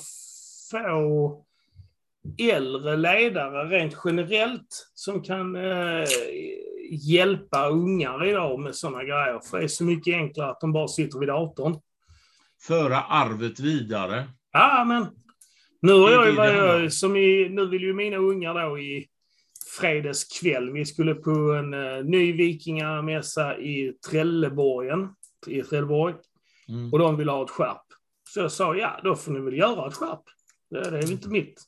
[0.72, 1.46] få
[2.40, 6.06] äldre ledare rent generellt som kan eh,
[6.92, 9.40] hjälpa ungar idag med sådana grejer.
[9.50, 11.80] För det är så mycket enklare att de bara sitter vid datorn.
[12.62, 14.30] Föra arvet vidare.
[14.52, 15.08] Ja, men
[15.82, 19.08] nu har jag ju, jag, som i, nu vill ju mina ungar då i
[19.80, 25.10] fredagskväll, vi skulle på en uh, ny vikingamässa i Trelleborgen,
[25.48, 26.14] i Trelleborg,
[26.70, 26.94] Mm.
[26.94, 27.86] och de ville ha ett skärp.
[28.30, 30.24] Så jag sa, ja, då får ni väl göra ett skärp.
[30.70, 31.62] Det, det är väl inte mitt.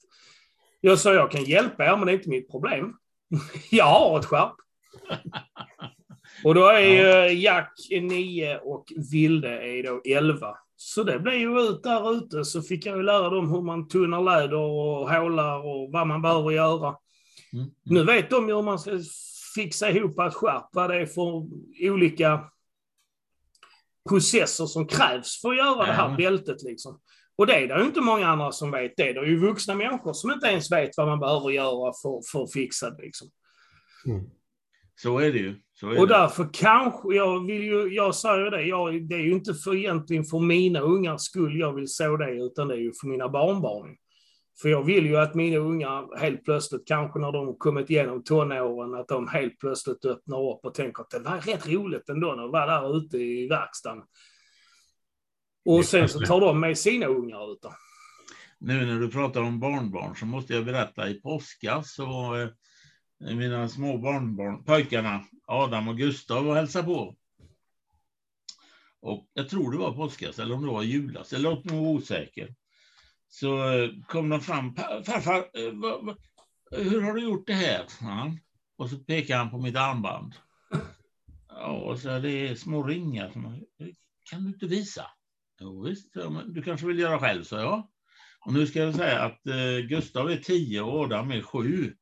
[0.82, 2.94] Jag sa, jag kan hjälpa er, men det är inte mitt problem.
[3.72, 4.54] jag har ett skärp.
[6.44, 7.28] och då är Ja.
[7.28, 10.58] Jack 9 och Vilde är då 11.
[10.86, 13.88] Så det blev ju ut där ute, så fick jag ju lära dem hur man
[13.88, 16.96] tunnar läder och hålar och vad man behöver göra.
[17.54, 17.72] Mm.
[17.84, 19.00] Nu vet de ju hur man ska
[19.56, 21.48] fixa ihop ett skärp, vad det är för
[21.92, 22.44] olika
[24.10, 26.64] processer som krävs för att göra det här bältet.
[26.64, 27.00] Liksom.
[27.36, 29.14] Och det är det ju inte många andra som vet det.
[29.14, 32.44] Det är ju vuxna människor som inte ens vet vad man behöver göra för, för
[32.44, 33.04] att fixa det.
[33.04, 33.28] Liksom.
[34.96, 35.56] Så är det ju.
[35.82, 36.14] Är Och det.
[36.14, 40.24] därför kanske, jag vill ju, jag ju det, jag, det är ju inte för egentligen
[40.24, 43.96] för mina ungars skull jag vill så det, utan det är ju för mina barnbarn.
[44.62, 48.94] För jag vill ju att mina ungar helt plötsligt, kanske när de kommit igenom tonåren,
[48.94, 52.52] att de helt plötsligt öppnar upp och tänker att det var rätt roligt ändå att
[52.52, 54.04] vara där ute i verkstaden.
[55.66, 57.66] Och sen så tar de med sina ungar ut.
[58.60, 62.50] Nu när du pratar om barnbarn så måste jag berätta i påskas så eh,
[63.24, 67.16] mina små barnbarn, pojkarna Adam och Gustav och hälsade på.
[69.02, 71.90] Och jag tror det var påskas eller om det var julas, eller låt mig vara
[71.90, 72.56] osäker.
[73.28, 76.18] Så eh, kom de fram, farfar, eh, vad, vad,
[76.72, 77.86] hur har du gjort det här?
[78.00, 78.40] han.
[78.78, 80.36] Och så pekade han på mitt armband.
[81.48, 83.30] Ja, och så är det små ringar.
[83.30, 83.66] Som,
[84.32, 85.06] kan du inte visa?
[85.60, 86.14] Jo, visst,
[86.46, 87.90] du kanske vill göra själv, sa jag.
[88.46, 91.96] Och nu ska jag säga att eh, Gustav är tio och Adam är sju.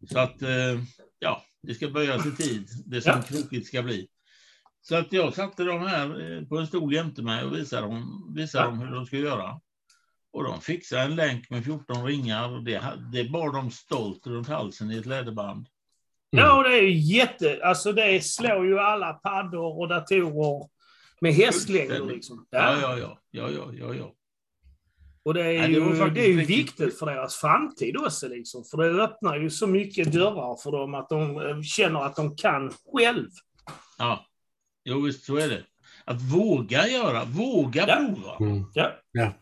[0.00, 0.08] Mm.
[0.08, 0.82] Så att, eh,
[1.18, 3.22] ja, det ska börjas i tid, det som Ja.
[3.22, 4.08] krokigt ska bli.
[4.80, 8.32] Så att jag satte dem här eh, på en stol jämte mig och visade dem,
[8.36, 8.70] visade Ja.
[8.70, 9.60] dem hur de skulle göra.
[10.32, 12.82] Och de fixade en länk med 14 ringar och det,
[13.12, 15.66] det bar de stolt runt halsen i ett läderband.
[16.30, 17.60] Ja, och det är ju jätte...
[17.64, 20.68] Alltså det slår ju alla paddor och datorer
[21.20, 22.46] med hästlängder liksom.
[22.50, 24.14] Ja, ja, ja, ja, ja, ja, ja.
[25.22, 28.28] Och det är Ja, det ju, det är ju viktigt för deras framtid också.
[28.28, 28.64] Liksom.
[28.64, 32.36] För det öppnar ju så mycket dörrar för dem att de eh, känner att de
[32.36, 33.28] kan själv.
[33.98, 34.24] ja.
[34.84, 35.62] Jo, visst så är det.
[36.04, 37.96] Att våga göra, våga Ja.
[37.96, 38.36] prova.
[38.50, 38.64] Mm.
[38.72, 39.32] Ja.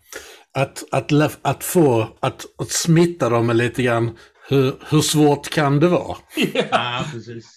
[0.53, 4.19] Att, att, lä- att få, att, att smitta dem med lite grann,
[4.49, 6.17] hur, hur svårt kan det vara?
[6.71, 7.56] Ja, precis.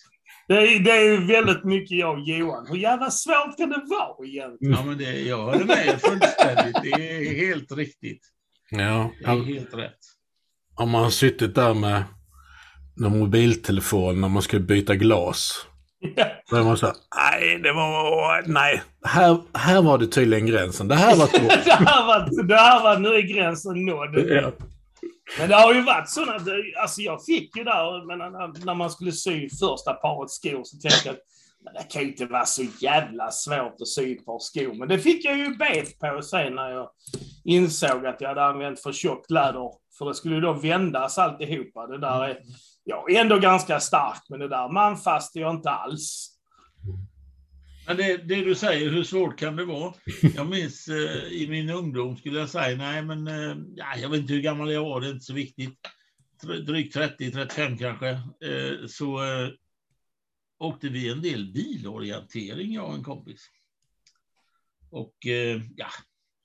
[0.50, 2.68] Det är, det är ju väldigt mycket jag och Johan.
[2.70, 4.74] Hur jävla svårt kan det vara egentligen?
[4.74, 6.76] Ja, men det, jag håller med fullständigt.
[6.84, 8.22] Det är helt riktigt.
[8.72, 9.98] Ja, Det är ja, helt rätt.
[10.76, 12.04] om man har suttit där med
[13.06, 15.66] en mobiltelefon när man ska byta glas.
[16.50, 20.88] Då är man så här, nej, det var, nej, här, här var det tydligen gränsen.
[20.88, 21.66] Det här var svårt.
[21.66, 24.30] det, här var, det här var, nu är gränsen nådd.
[24.30, 24.52] Ja.
[25.38, 26.40] Men det har ju varit sådana,
[26.82, 28.18] alltså jag fick ju där, men
[28.66, 31.24] när, man skulle sy första paret skor så tänkte jag att
[31.74, 34.74] det kan ju inte vara så jävla svårt att sy ett par skor.
[34.74, 36.90] Men det fick jag ju bet på sen när jag
[37.44, 39.72] insåg att jag hade använt för tjockt läder.
[39.98, 41.88] För det skulle ju då vändas alltihopa.
[41.88, 42.40] Det där är,
[42.84, 46.29] jag är ändå ganska stark, men det där manfast är jag inte alls.
[47.90, 49.94] Men det, det du säger, hur svårt kan det vara?
[50.36, 53.58] Jag minns eh, i min ungdom skulle jag säga, nej men eh,
[54.02, 55.80] jag vet inte hur gammal jag var, det är inte så viktigt.
[56.42, 58.10] Drygt 30, 35 kanske.
[58.10, 59.50] Eh, så eh,
[60.60, 63.50] åkte vi en del bilorientering, jag och en kompis.
[64.92, 65.88] Och eh, ja,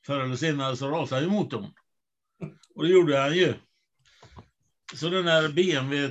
[0.07, 1.67] förr eller senare så rasade ju motorn.
[2.75, 3.55] Och det gjorde han ju.
[4.95, 6.05] Så den där BMW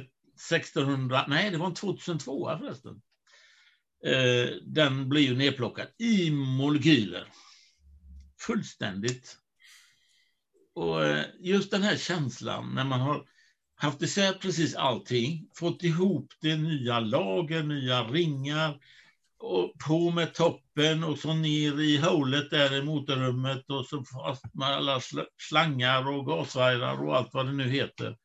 [0.51, 3.01] 1600, nej det var en 2002 förresten.
[4.05, 7.27] Eh, den blir ju nedplockad i molekyler.
[8.39, 9.37] Fullständigt.
[10.75, 13.25] Och eh, just den här känslan när man har
[13.75, 18.79] haft isär precis allting, fått ihop det nya lager, nya ringar,
[19.43, 24.53] och på med toppen och så ner i hålet där i motorrummet och så fast
[24.53, 24.99] med alla
[25.49, 28.17] slangar och gasvajrar och allt vad det nu heter.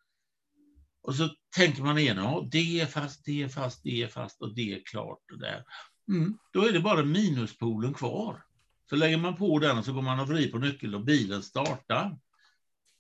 [1.02, 4.42] Och så tänker man igen, ja, det är fast, det är fast, det är fast
[4.42, 5.22] och det är klart.
[5.32, 5.64] Och där.
[6.08, 8.42] Mm, då är det bara minuspolen kvar.
[8.90, 11.42] Så lägger man på den och så går man och vrider på nyckeln och bilen
[11.42, 12.18] startar.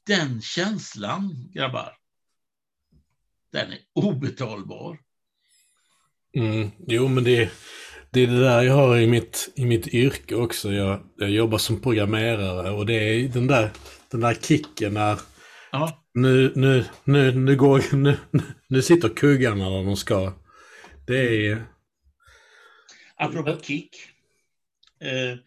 [0.06, 1.96] Den känslan, grabbar,
[3.52, 4.98] den är obetalbar.
[6.36, 7.52] Mm, jo, men det,
[8.10, 10.72] det är det där jag har i mitt, i mitt yrke också.
[10.72, 13.70] Jag, jag jobbar som programmerare och det är den där,
[14.10, 15.18] den där kicken när
[15.72, 16.04] Ja.
[16.22, 18.16] Nu, nu, nu, nu, går, nu,
[18.68, 20.32] nu sitter kuggarna där de ska.
[21.06, 21.64] Det är...
[23.16, 23.96] Apropå kick.
[25.00, 25.38] Eh,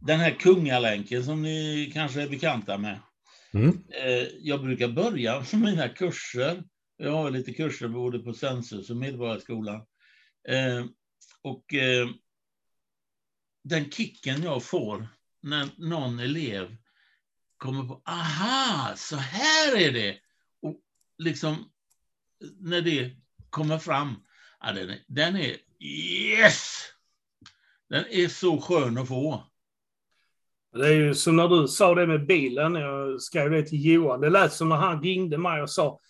[0.00, 3.00] den här kungalänken som ni kanske är bekanta med.
[3.52, 3.82] Mm.
[3.88, 6.62] Eh, jag brukar börja mina kurser.
[6.96, 9.86] Jag har lite kurser både på Sensus och Medborgarskolan.
[10.48, 10.84] Eh,
[11.42, 11.64] och
[13.64, 15.08] den kicken jag får
[15.42, 16.76] när någon elev
[17.60, 20.18] kommer på, aha, så här är det.
[20.62, 20.76] Och
[21.18, 21.70] liksom
[22.60, 23.10] när det
[23.50, 24.14] kommer fram,
[24.60, 26.84] ja, den, är, den är yes!
[27.88, 29.46] Den är så skön att få.
[30.72, 34.20] Det är ju som när du sa det med bilen, jag skrev det till Johan,
[34.20, 36.00] det lät som när han ringde mig och sa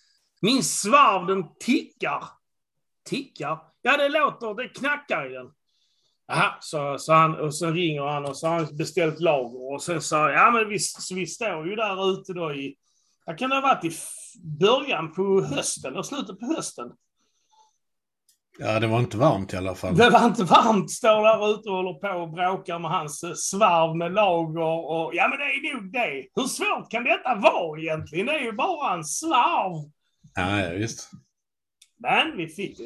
[0.41, 2.25] Min svarv den tickar.
[3.05, 3.59] Tickar?
[3.83, 5.51] Ja, det låter, det knackar i den.
[6.33, 9.83] Jaha, så, så han, och sen ringer han och så har han beställt lager och
[9.83, 12.77] sen sa ja men vi, så vi står ju där ute då i,
[13.27, 13.93] jag kan det ha varit i
[14.61, 16.91] början på hösten, eller slutet på hösten.
[18.59, 19.97] Ja, det var inte varmt i alla fall.
[19.97, 23.21] Det var inte varmt, står där ute och håller på och bråkar med hans
[23.51, 26.27] svarv med lager och ja men det är nog det.
[26.35, 28.27] Hur svårt kan detta vara egentligen?
[28.27, 29.91] Det är ju bara en svarv.
[30.35, 31.11] Ja, ja visst.
[32.03, 32.81] Men vi fick,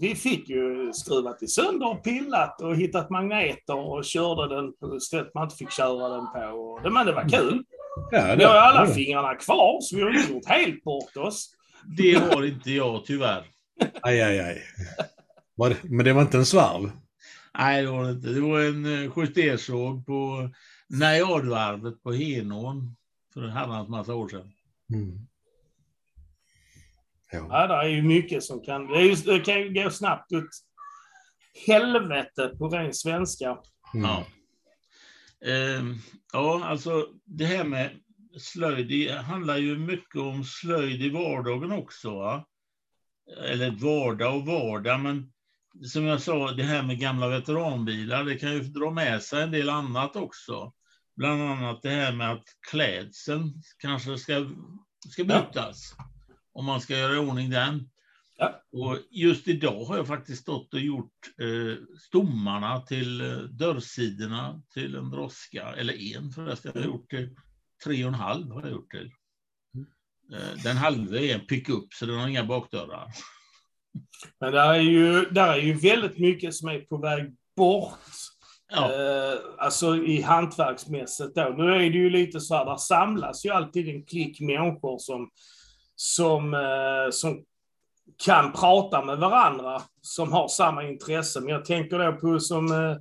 [0.00, 5.00] vi fick ju skruvat i sönder och pillat och hittat magneter och körde den på
[5.00, 6.58] stället man inte fick köra den på.
[6.58, 7.64] Och det, men det var kul.
[8.10, 8.94] Ja, Vi har alla ja.
[8.94, 11.54] fingrarna kvar så vi har inte gjort helt bort oss.
[11.96, 13.44] Det har inte jag tyvärr.
[14.02, 14.62] Aj, aj, aj.
[15.54, 16.90] Var det, men det var inte en svarv?
[17.58, 18.28] Nej, det var det inte.
[18.28, 20.50] Det var en eh, justersåg på
[20.88, 22.96] Najadvarvet på Henån
[23.34, 24.52] för en herrans massa år sedan.
[24.94, 25.26] Mm.
[27.34, 27.46] Ja.
[27.50, 28.86] Ja, det är ju mycket som kan...
[28.86, 30.48] Det, är ju, det kan ju gå snabbt ut
[31.66, 33.58] helvete på ren svenska.
[33.94, 34.10] Mm.
[34.10, 34.26] Ja.
[35.46, 35.98] Ehm,
[36.32, 37.90] ja, alltså det här med
[38.38, 42.14] slöjd, det handlar ju mycket om slöjd i vardagen också.
[42.14, 42.44] Va?
[43.44, 45.32] Eller vardag och vardag, men
[45.92, 49.50] som jag sa, det här med gamla veteranbilar, det kan ju dra med sig en
[49.50, 50.72] del annat också.
[51.16, 54.46] Bland annat det här med att klädseln kanske ska,
[55.10, 55.72] ska Ja.
[56.54, 57.90] Om man ska göra i ordning den.
[58.36, 58.62] Ja.
[58.72, 64.94] Och just idag har jag faktiskt stått och gjort eh, stommarna till eh, dörrsidorna till
[64.94, 66.72] en droska, eller en förresten.
[66.74, 67.36] Jag har gjort till
[67.84, 68.52] tre och en halv.
[68.52, 69.10] Har jag gjort till.
[70.32, 73.12] Eh, den halva är en pickup, så den har inga bakdörrar.
[74.40, 77.98] Men där är, ju, där är ju väldigt mycket som är på väg bort.
[78.72, 81.54] Ja, Eh, alltså i hantverksmässigt då.
[81.58, 85.30] Nu är det ju lite så här, där samlas ju alltid en klick människor som,
[85.96, 87.44] som, eh, som
[88.24, 91.40] kan prata med varandra, som har samma intresse.
[91.40, 92.96] Men jag tänker då på som eh,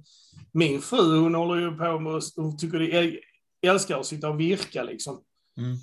[0.51, 3.19] min fru, hon håller ju på med, hon tycker det
[3.61, 5.23] älskar att sitta och virka liksom.
[5.57, 5.77] mm.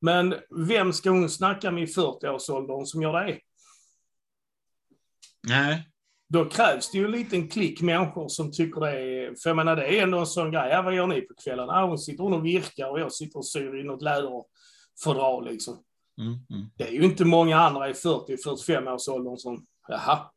[0.00, 0.34] Men
[0.68, 3.38] vem ska hon snacka med i 40-årsåldern som gör det?
[5.48, 5.88] nej,
[6.28, 9.34] Då krävs det ju en liten klick människor som tycker det är...
[9.42, 10.70] För jag menar, det är ändå en sån grej.
[10.70, 11.68] Ja, vad gör ni på kvällen?
[11.68, 15.84] Ja, hon sitter hon och virkar och jag sitter och syr i något läderfodral liksom.
[16.20, 16.70] Mm, mm.
[16.76, 20.30] Det är ju inte många andra i 40-45 års åldern som, jaha,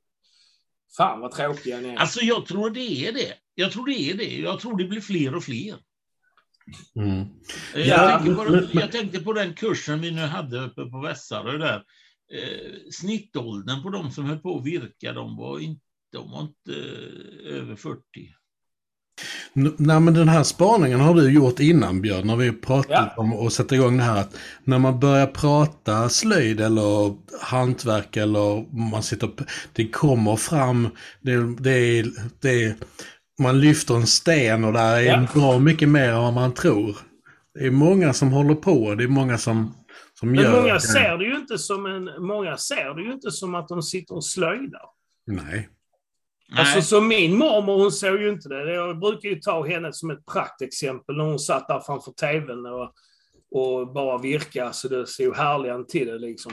[0.98, 1.96] fan vad tråkiga ni är.
[1.96, 3.34] Alltså jag tror det är det.
[3.56, 4.38] Jag tror det är det.
[4.38, 5.76] Jag tror det blir fler och fler.
[6.96, 7.20] Mm.
[7.76, 8.12] Eh, Ja.
[8.12, 11.84] Jag, tänkte på, jag tänkte på den kursen vi nu hade uppe på Vässarö där.
[12.34, 16.72] Eh, snittåldern på de som höll på att virka, de var inte, de var inte
[16.72, 18.02] eh, över 40.
[19.54, 23.14] Nej men den här spaningen har du gjort innan Björn, när vi pratat Ja.
[23.18, 28.76] om att sätta igång det här att när man börjar prata slöjd eller hantverk eller
[28.92, 29.30] man sitter
[29.74, 30.88] det kommer fram,
[31.22, 32.06] det, det,
[32.42, 32.76] det
[33.40, 35.28] man lyfter en sten och där är Ja.
[35.34, 36.98] bra mycket mer än vad man tror.
[37.60, 39.76] Det är många som håller på, det är många som,
[40.20, 40.80] som Men gör många grejer.
[40.80, 44.16] ser det ju inte som en, många ser det ju inte som att de sitter
[44.16, 44.82] och slöjdar.
[45.28, 45.70] Nej.
[46.52, 48.74] Alltså Nej, som min mormor, hon såg ju inte det.
[48.74, 52.94] Jag brukar ju ta henne som ett praktexempel när hon satt där framför tvn och,
[53.52, 56.52] och bara virka så det såg härligare till det liksom.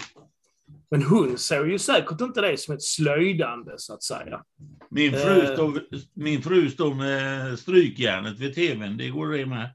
[0.91, 4.43] Men hon såg ju säkert inte det som ett slöjdande så att säga.
[4.91, 5.55] min, fru eh.
[5.55, 5.83] står,
[6.15, 9.75] min fru står med strykjärnet vid tvn, det går det med.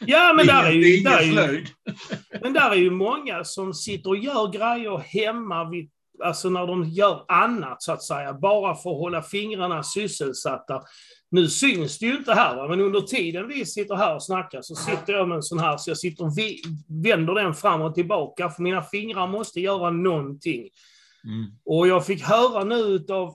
[0.00, 1.66] Ja, men där är ju, där är ju,
[2.42, 5.90] men där är ju många som sitter och gör grejer hemma vid,
[6.24, 10.82] alltså när de gör annat så att säga, bara för att hålla fingrarna sysselsatta.
[11.30, 12.68] Nu syns det ju inte här, va?
[12.68, 15.76] men under tiden vi sitter här och snackar så sitter jag med en sån här,
[15.76, 16.32] så jag sitter och
[17.04, 20.68] vänder den fram och tillbaka, för mina fingrar måste göra någonting.
[21.24, 21.46] Mm.
[21.64, 23.34] Och jag fick höra nu av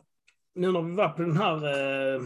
[0.55, 2.21] nu när vi var på den här eh,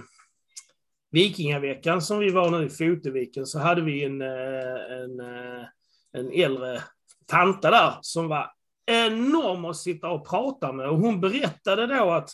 [1.11, 5.65] Vikingaveckan som vi var nu i Foteviken så hade vi en, eh, en, eh,
[6.13, 6.81] en äldre
[7.25, 8.51] tanta där som var
[8.87, 10.89] enorm att sitta och prata med.
[10.89, 12.29] Och hon berättade då att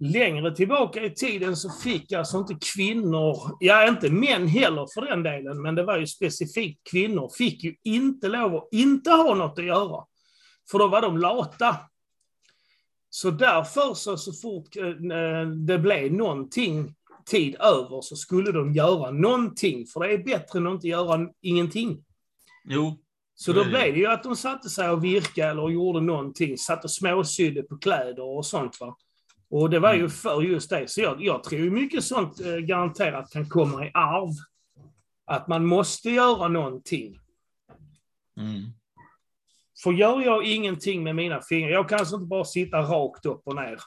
[0.00, 5.22] längre tillbaka i tiden så fick alltså inte kvinnor, ja inte män heller för den
[5.22, 9.58] delen, men det var ju specifikt kvinnor, fick ju inte lov att inte ha något
[9.58, 10.04] att göra.
[10.70, 11.76] För då var de lata.
[13.10, 16.94] Så därför så, så fort eh, eh, det blev någonting
[17.26, 21.28] tid över så skulle de göra någonting, för det är bättre än att inte göra
[21.40, 22.04] ingenting.
[22.64, 22.98] Jo.
[23.40, 26.84] Så då blev det ju att de satte sig och virkade eller gjorde någonting, satt
[26.84, 28.80] och småsydde på kläder och sånt.
[28.80, 28.96] Va?
[29.50, 30.90] Och det var ju för just det.
[30.90, 34.30] Så jag, jag tror mycket sånt eh, garanterat kan komma i arv.
[35.24, 37.18] Att man måste göra någonting.
[38.36, 38.62] Mm.
[39.82, 43.42] För gör jag ingenting med mina fingrar, jag kan alltså inte bara sitta rakt upp
[43.44, 43.78] och ner.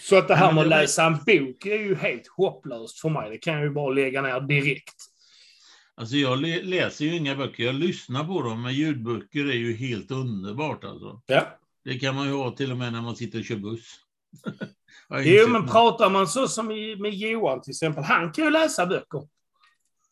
[0.00, 3.30] Så att det här med att läsa en bok är ju helt hopplöst för mig.
[3.30, 5.13] Det kan jag ju bara lägga ner direkt.
[5.96, 10.10] Alltså jag läser ju inga böcker, jag lyssnar på dem, men ljudböcker är ju helt
[10.10, 11.20] underbart alltså.
[11.26, 11.58] Ja.
[11.84, 13.94] Det kan man ju ha till och med när man sitter och kör buss.
[15.24, 18.86] Jo, men pratar man så som i, med Johan till exempel, han kan ju läsa
[18.86, 19.20] böcker.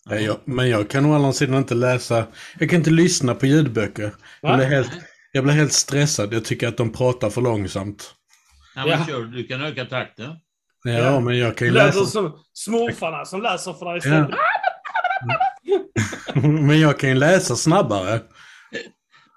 [0.07, 2.27] Nej, jag, men jag kan å andra sidan inte läsa,
[2.59, 4.15] jag kan inte lyssna på ljudböcker.
[4.41, 4.91] Jag blir, helt,
[5.33, 6.33] jag blir helt stressad.
[6.35, 8.15] Jag tycker att de pratar för långsamt.
[8.75, 9.07] Ja, men Ja.
[9.07, 10.31] kör, du kan öka takten.
[10.85, 11.21] Ja, Ja.
[11.21, 12.07] men jag kan ju Låter läsa.
[12.07, 14.31] som smurfarna som läser för dig istället.
[16.35, 18.21] Men jag kan ju läsa snabbare.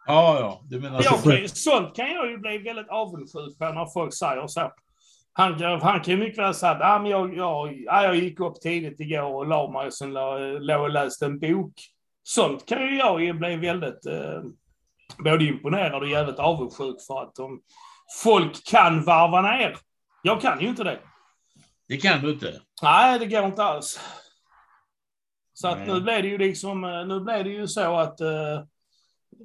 [0.07, 0.61] Ja, ja.
[0.69, 1.29] Du menar Jag så.
[1.29, 4.71] kan, sånt kan jag ju bli väldigt avundsjuk på när folk säger så.
[5.33, 8.15] Han, kan- han kan ju mycket väl säga att ah, men jag, jag, ja, jag
[8.15, 10.13] gick upp tidigt igår och la mig och sen
[10.59, 11.73] låg och läste en bok.
[12.23, 14.41] Sånt kan ju jag ju bli väldigt eh,
[15.23, 17.59] både imponerad och jävligt avundsjuk för att de,
[18.23, 19.77] folk kan varva ner.
[20.23, 20.99] Jag kan ju inte det.
[21.87, 22.53] Det kan du inte.
[22.83, 23.99] Nej, det går inte alls.
[25.57, 25.87] Så att Nej.
[25.87, 28.27] nu blev det ju liksom, eh, nu blev det ju så att eh,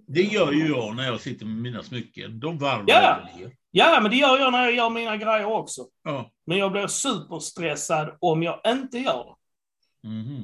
[0.06, 2.40] Det gör ju jag när jag sitter med mina smycken.
[2.40, 3.18] De varvar Ja.
[3.36, 3.50] ner.
[3.70, 5.82] Ja, men det gör jag när jag gör mina grejer också.
[6.04, 6.30] Ja.
[6.46, 10.08] Men jag blir superstressad om jag inte gör det.
[10.08, 10.42] Mhm.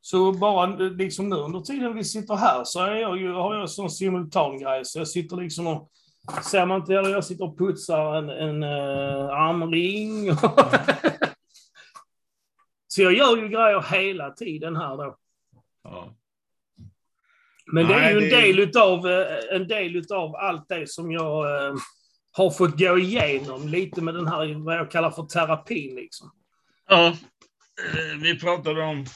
[0.00, 3.70] Så bara liksom nu under tiden vi sitter här så är jag ju, har jag
[3.70, 4.84] sån simultan grej.
[4.84, 5.90] Så jag sitter liksom och,
[6.50, 10.30] ser man inte, eller jag sitter och putsar en, en uh, armring.
[12.98, 15.16] så jag gör ju grejer hela tiden här då.
[15.84, 16.14] Ja.
[17.72, 20.88] Men det är Nej, ju en det- del utav, eh, en del utav allt det
[20.90, 21.74] som jag eh,
[22.32, 26.32] har fått gå igenom lite med den här, vad jag kallar för terapin liksom.
[26.88, 27.06] ja.
[27.08, 29.06] eh, Vi pratade om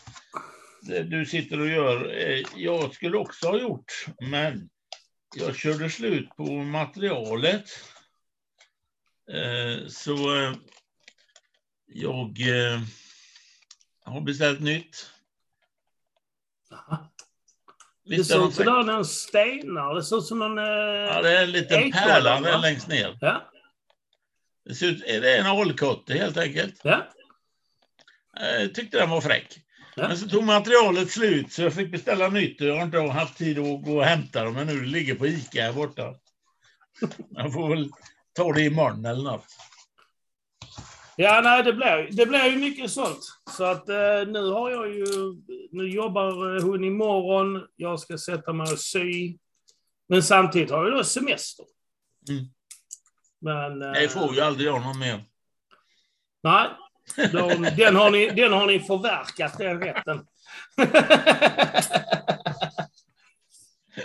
[0.82, 2.14] det du sitter och gör.
[2.56, 3.92] Jag skulle också ha gjort,
[4.30, 4.68] men
[5.36, 7.64] jag körde slut på materialet.
[9.88, 10.16] Så
[11.86, 12.38] jag
[14.04, 15.10] har beställt nytt.
[18.04, 20.58] Det Visst är ser ut sådär någon stenar, det ser ut som någon...
[20.58, 22.56] Eh, Ja, det är en liten pärla va?
[22.58, 23.18] längst ner.
[23.20, 23.50] ja,
[24.64, 26.80] Det ser ut, det är en olkotte helt enkelt.
[26.84, 27.06] ja.
[28.40, 29.58] Jag tyckte den var fräck.
[29.96, 30.08] Ja.
[30.08, 33.58] Men så tog materialet slut så jag fick beställa nytt jag har inte haft tid
[33.58, 36.14] att gå och hämta dem men nu ligger på Ica här borta.
[37.30, 37.90] Jag får väl
[38.32, 39.46] ta det imorgon eller något.
[41.16, 43.18] Ja, nej, det blir, det blir ju mycket sånt.
[43.50, 45.04] Så att eh, nu har jag ju...
[45.72, 47.66] Nu jobbar eh, hon imorgon.
[47.76, 49.38] Jag ska sätta mig och sy.
[50.08, 51.64] Men samtidigt har jag då semester.
[52.28, 52.44] Mm.
[53.40, 53.82] Men...
[53.94, 55.24] eh, Jag får ju aldrig göra någon mer.
[56.42, 56.68] Nej,
[57.32, 60.26] de, den, har ni, den har ni förverkat, den rätten.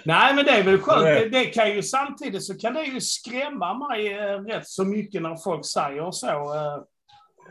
[0.03, 1.03] Nej, men det är väl skönt.
[1.03, 5.21] Det, det kan ju samtidigt så kan det ju skrämma mig eh, rätt så mycket
[5.21, 6.55] när folk säger så.
[6.55, 6.83] Eh,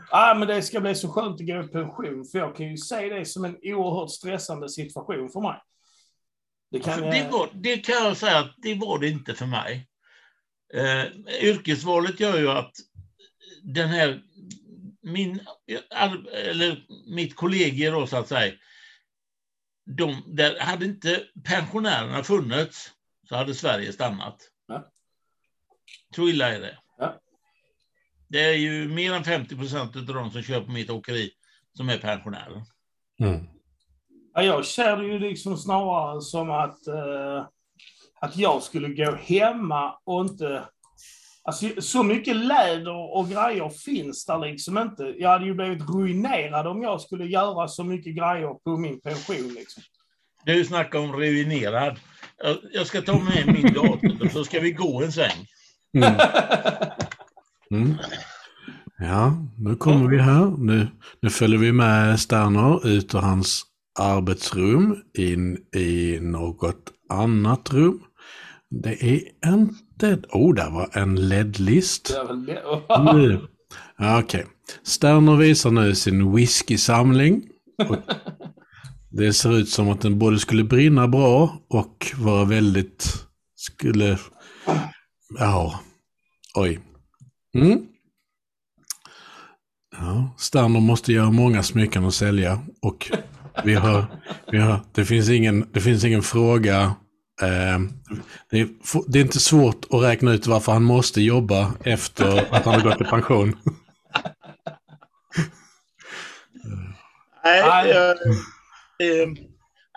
[0.09, 2.77] ah, men det ska bli så skönt att gå i pension, för jag kan ju
[2.77, 5.61] se det som en oerhört stressande situation för mig.
[6.71, 9.45] Det kan, Det, eh, var, det kan jag säga att det var det inte för
[9.45, 9.87] mig.
[10.73, 11.05] Eh,
[11.43, 12.71] yrkesvalet gör ju att
[13.63, 14.21] den här,
[15.01, 15.39] min,
[16.33, 16.85] eller
[17.15, 18.53] mitt kollegier då så att säga,
[19.85, 22.91] de, där hade inte pensionärerna funnits
[23.29, 24.49] så hade Sverige stannat.
[24.67, 24.91] Ja.
[26.15, 26.77] Så illa är det.
[28.29, 31.31] Det är ju mer än 50 procent av de som kör på mitt åkeri
[31.77, 32.61] som är pensionärer.
[33.19, 33.47] Mm.
[34.33, 37.45] Ja, jag ser det ju liksom snarare som att, eh,
[38.21, 40.63] att jag skulle gå hemma och inte...
[41.43, 45.03] Alltså, så mycket läder och grejer finns där liksom inte.
[45.17, 49.53] Jag hade ju blivit ruinerad om jag skulle göra så mycket grejer på min pension.
[49.55, 49.83] Liksom.
[50.45, 51.99] Du snackar om ruinerad.
[52.43, 55.45] Jag- Jag ska ta med min dator så ska vi gå en sväng.
[55.97, 56.13] Mm.
[57.71, 57.93] Mm.
[58.99, 60.57] Ja, nu kommer vi här.
[60.57, 60.87] Nu,
[61.21, 63.63] nu följer vi med Sterner ut ur hans
[63.99, 67.99] arbetsrum in i något annat rum.
[68.69, 70.21] Det är inte...
[70.31, 72.17] Oh, där var en LED-list.
[74.19, 74.45] Okej.
[74.83, 77.43] Sterner visar nu sin whisky-samling.
[79.09, 83.27] Det ser ut som att den både skulle brinna bra och vara väldigt...
[83.55, 84.17] Skulle...
[85.39, 85.79] Ja.
[86.55, 86.79] Oj.
[87.55, 87.87] Mm.
[89.91, 93.11] Ja, Sterner måste göra många smycken att sälja och
[93.63, 94.05] vi har,
[94.51, 96.95] vi har, det, finns ingen, det finns ingen fråga.
[97.41, 97.79] Eh,
[98.49, 98.67] det, är,
[99.11, 102.81] det är inte svårt att räkna ut varför han måste jobba efter att han har
[102.81, 103.55] gått i pension.
[107.43, 109.27] Nej, jag, eh,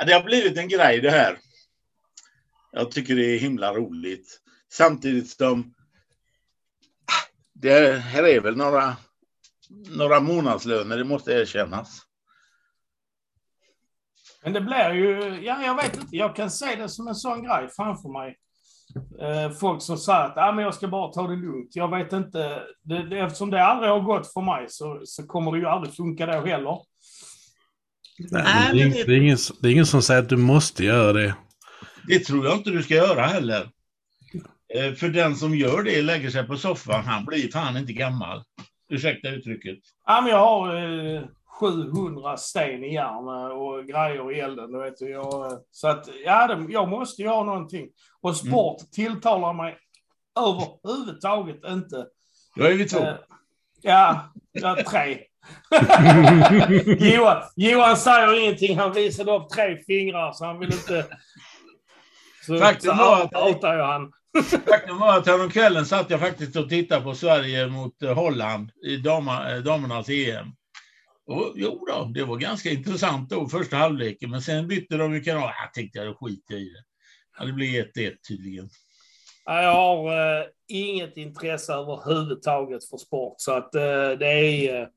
[0.07, 1.39] det har blivit en grej det här.
[2.73, 4.41] Jag tycker det är himla roligt.
[4.73, 5.75] Samtidigt som
[7.61, 8.97] det här är väl några,
[9.97, 12.03] några månadslöner, det måste erkännas.
[14.43, 17.45] Men det blir ju, ja jag vet inte, jag kan se det som en sån
[17.45, 18.37] grej framför mig.
[19.21, 21.77] Eh, folk som säger att ah, men jag ska bara ta det lugnt.
[21.77, 25.53] Jag vet inte, det, det, eftersom det aldrig har gått för mig så, så kommer
[25.53, 26.79] det ju aldrig funka då heller.
[28.19, 31.13] Nej, det, är, det, är ingen, det är ingen som säger att du måste göra
[31.13, 31.35] det.
[32.07, 33.71] Det tror jag inte du ska göra heller.
[34.75, 38.43] Eh, För den som gör det, lägger sig på soffan, han blir fan inte gammal.
[38.93, 39.79] Ursäkta uttrycket.
[40.07, 40.75] Ja, men jag har
[41.17, 41.23] eh,
[41.61, 44.79] 700 sten i järn eh, och grejer i elden.
[44.81, 47.89] Vet, du, jag, eh, så att ja, det, jag måste ju ha någonting.
[48.21, 49.77] Och sport tilltalar mig
[50.41, 52.07] överhuvudtaget inte.
[52.57, 52.99] Då är vi två.
[52.99, 53.15] Eh,
[53.83, 55.19] ja, ja, tre.
[57.15, 58.79] Johan, Johan säger ingenting.
[58.79, 61.07] Han visade upp tre fingrar så han vill inte...
[62.47, 64.13] Så, Faktum så var att- outar jag han.
[64.67, 68.95] Faktum var att häromkvällen satt jag faktiskt och tittade på Sverige mot eh, Holland i
[68.95, 69.03] eh,
[69.65, 70.47] damernas EM.
[71.27, 75.21] Och, jo då, det var ganska intressant då, första halvleken, men sen bytte de ju
[75.21, 75.51] kanal.
[75.65, 76.85] Jag tänkte jag skiter i det.
[77.39, 78.69] Ja, det blir 1-1 tydligen.
[79.45, 83.35] Jag har eh, inget intresse överhuvudtaget för sport.
[83.39, 84.83] Så att eh, det är...
[84.83, 84.89] Eh,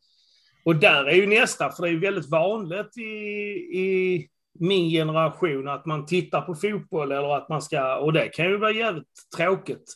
[0.65, 3.01] och där är ju nästa, för det är ju väldigt vanligt i,
[3.79, 4.29] i
[4.59, 7.95] min generation att man tittar på fotboll eller att man ska...
[7.95, 9.93] Och det kan ju vara jävligt tråkigt.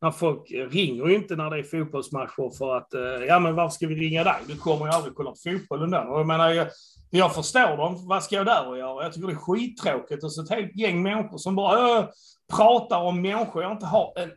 [0.00, 3.86] När folk ringer inte när det är fotbollsmatcher för att, eh, ja men varför ska
[3.86, 4.36] vi ringa dig?
[4.48, 5.98] Du kommer ju aldrig kolla på fotboll ändå.
[5.98, 6.68] Och jag menar, jag,
[7.10, 8.08] jag förstår dem.
[8.08, 9.02] Vad ska jag där och göra?
[9.02, 10.24] Jag tycker det är skittråkigt.
[10.24, 12.08] Och så ett helt gäng människor som bara äh,
[12.56, 14.30] pratar om människor jag inte har en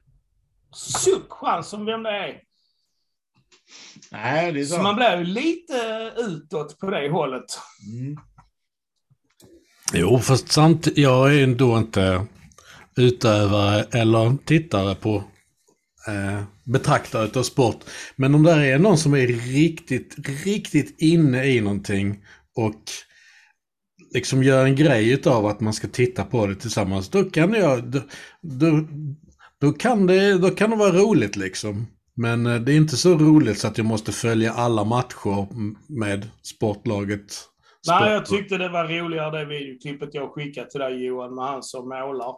[0.75, 2.41] suck chans om vem det är.
[4.11, 4.83] Nej, det är Så sant.
[4.83, 7.45] man blir ju lite utåt på det hållet.
[7.93, 8.17] Mm.
[9.93, 12.25] Jo, fast samt, jag är ändå inte
[12.97, 15.23] utövare eller tittare på
[16.07, 17.79] eh, betraktare av sport.
[18.15, 20.15] Men om det är någon som är riktigt,
[20.45, 22.19] riktigt inne i någonting
[22.55, 22.81] och
[24.13, 27.83] liksom gör en grej utav att man ska titta på det tillsammans, då kan jag,
[27.83, 28.01] då,
[28.41, 28.87] då,
[29.61, 31.87] då, kan, det, då kan det vara roligt liksom.
[32.15, 35.47] Men eh, det är inte så roligt så att jag måste följa alla matcher
[35.87, 37.50] med sportlaget.
[37.87, 41.63] Nej, jag tyckte det var roligare det videoklippet jag skickade till dig Johan med han
[41.63, 42.35] som målar.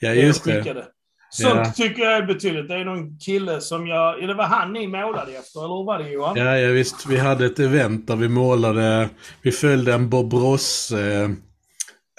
[0.00, 0.62] Ja, just jag det.
[0.62, 0.86] skickade.
[1.30, 1.72] Sånt Ja.
[1.72, 2.68] tycker jag är betydligt.
[2.68, 4.22] Det är någon kille som jag...
[4.22, 6.36] Ja, det var han ni målade efter, eller hur var det Johan?
[6.36, 7.06] Ja, ja, visst.
[7.06, 9.08] Vi hade ett event där vi målade,
[9.42, 11.30] vi följde en Bob Ross eh,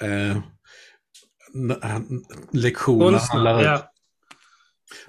[0.01, 0.37] eh,
[2.51, 3.13] lektion.
[3.13, 3.91] Han, ja.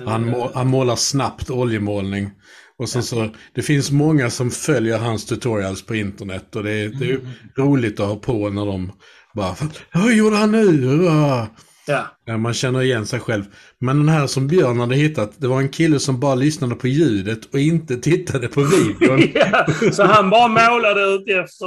[0.07, 2.31] han, må, han målar snabbt oljemålning.
[2.79, 6.89] Och sen så, det finns många som följer hans tutorials på internet och det är,
[6.89, 7.21] det är ju
[7.57, 8.93] roligt att ha på när de
[9.35, 9.57] bara
[9.95, 11.05] Vad gjorde han nu?
[11.05, 11.49] Ja.
[11.89, 12.07] Ja.
[12.25, 13.45] Ja, man känner igen sig själv.
[13.81, 16.89] Men den här som Björn hade hittat, det var en kille som bara lyssnade på
[16.89, 19.23] ljudet och inte tittade på videon.
[19.35, 19.67] ja.
[19.93, 21.67] Så han bara målade ut efter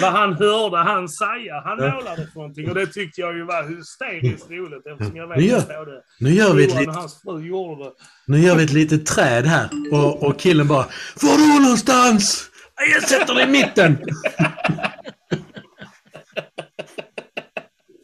[0.00, 1.60] vad han hörde han säga.
[1.64, 1.94] Han Ja.
[1.94, 5.36] målade för någonting och det tyckte jag ju var hysteriskt roligt eftersom jag Ja.
[5.36, 7.90] vet att både Nu gör vi ett Johan och hans fru gjorde det.
[8.26, 9.68] Nu gör vi ett litet träd här.
[9.92, 10.86] Och, och killen bara
[11.22, 12.50] Var då någonstans?
[12.94, 13.98] Jag sätter dig i mitten.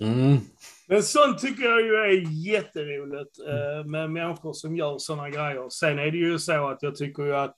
[0.00, 0.38] Mm.
[0.86, 5.68] Men sånt tycker jag ju är jätteroligt eh, med människor som gör sådana grejer.
[5.68, 7.56] Sen är det ju så att jag tycker ju att,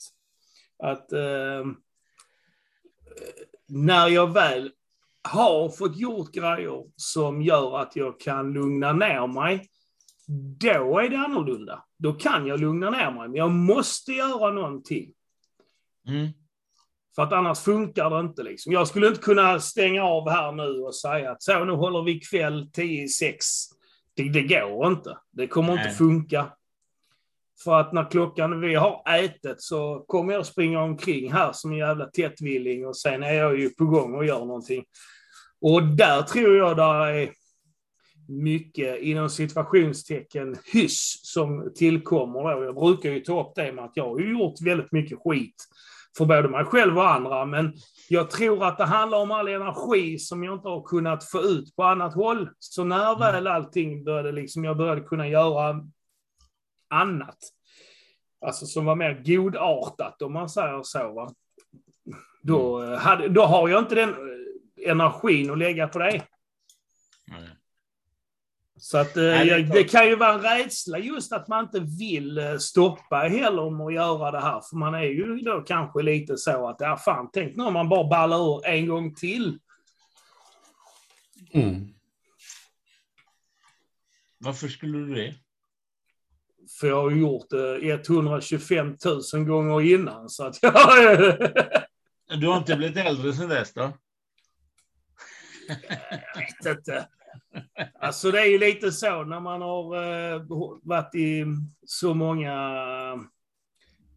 [0.78, 1.66] att eh,
[3.68, 4.70] när jag väl
[5.22, 9.68] har fått gjort grejer som gör att jag kan lugna ner mig,
[10.58, 11.84] då är det annorlunda.
[11.98, 15.12] Då kan jag lugna ner mig, men jag måste göra någonting.
[16.08, 16.28] Mm.
[17.16, 18.42] För att annars funkar det inte.
[18.42, 18.72] Liksom.
[18.72, 22.20] Jag skulle inte kunna stänga av här nu och säga att så, nu håller vi
[22.20, 23.46] kväll 10 i 6.
[24.16, 25.18] Det, det går inte.
[25.32, 25.84] Det kommer Nej.
[25.84, 26.46] inte funka.
[27.64, 31.78] För att när klockan vi har ätit så kommer jag springa omkring här som en
[31.78, 34.84] jävla tättvilling och sen är jag ju på gång och gör någonting.
[35.60, 37.30] Och där tror jag där är
[38.28, 42.64] mycket inom situationstecken hyss som tillkommer.
[42.64, 45.54] Jag brukar ju ta upp det med att jag har gjort väldigt mycket skit
[46.16, 47.72] för både mig själv och andra, men
[48.08, 51.76] jag tror att det handlar om all energi som jag inte har kunnat få ut
[51.76, 52.50] på annat håll.
[52.58, 53.18] Så när mm.
[53.18, 55.80] väl allting började, liksom, jag började kunna göra
[56.90, 57.38] annat,
[58.46, 61.30] alltså som var mer godartat om man säger så, va?
[62.42, 62.98] Då, mm.
[62.98, 64.14] hade, då har jag inte den
[64.86, 66.22] energin att lägga på det.
[67.26, 67.55] Nej.
[68.78, 71.80] Så att, eh, Nej, det, det, kan ju vara en rädsla just att man inte
[71.80, 74.60] vill eh, stoppa heller om att göra det här.
[74.70, 77.88] För man är ju då kanske lite så att, ja fan, tänk nu om man
[77.88, 79.58] bara ballar ur en gång till.
[81.52, 81.88] Mm.
[84.38, 85.34] Varför skulle du det?
[86.80, 88.96] För jag har gjort det 125
[89.34, 90.28] 000 gånger innan.
[90.28, 90.72] Så att jag...
[92.40, 93.82] du har inte blivit äldre sedan dess då?
[96.34, 97.08] Jag vet inte.
[98.00, 100.42] Alltså det är ju lite så när man har uh,
[100.82, 101.44] varit i
[101.86, 102.54] så många
[103.14, 103.20] uh,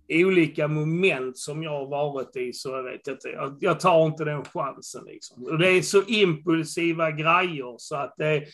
[0.09, 3.29] olika moment som jag har varit i så jag vet inte.
[3.29, 5.43] Jag, jag tar inte den chansen liksom.
[5.43, 8.45] Och det är så impulsiva grejer så att det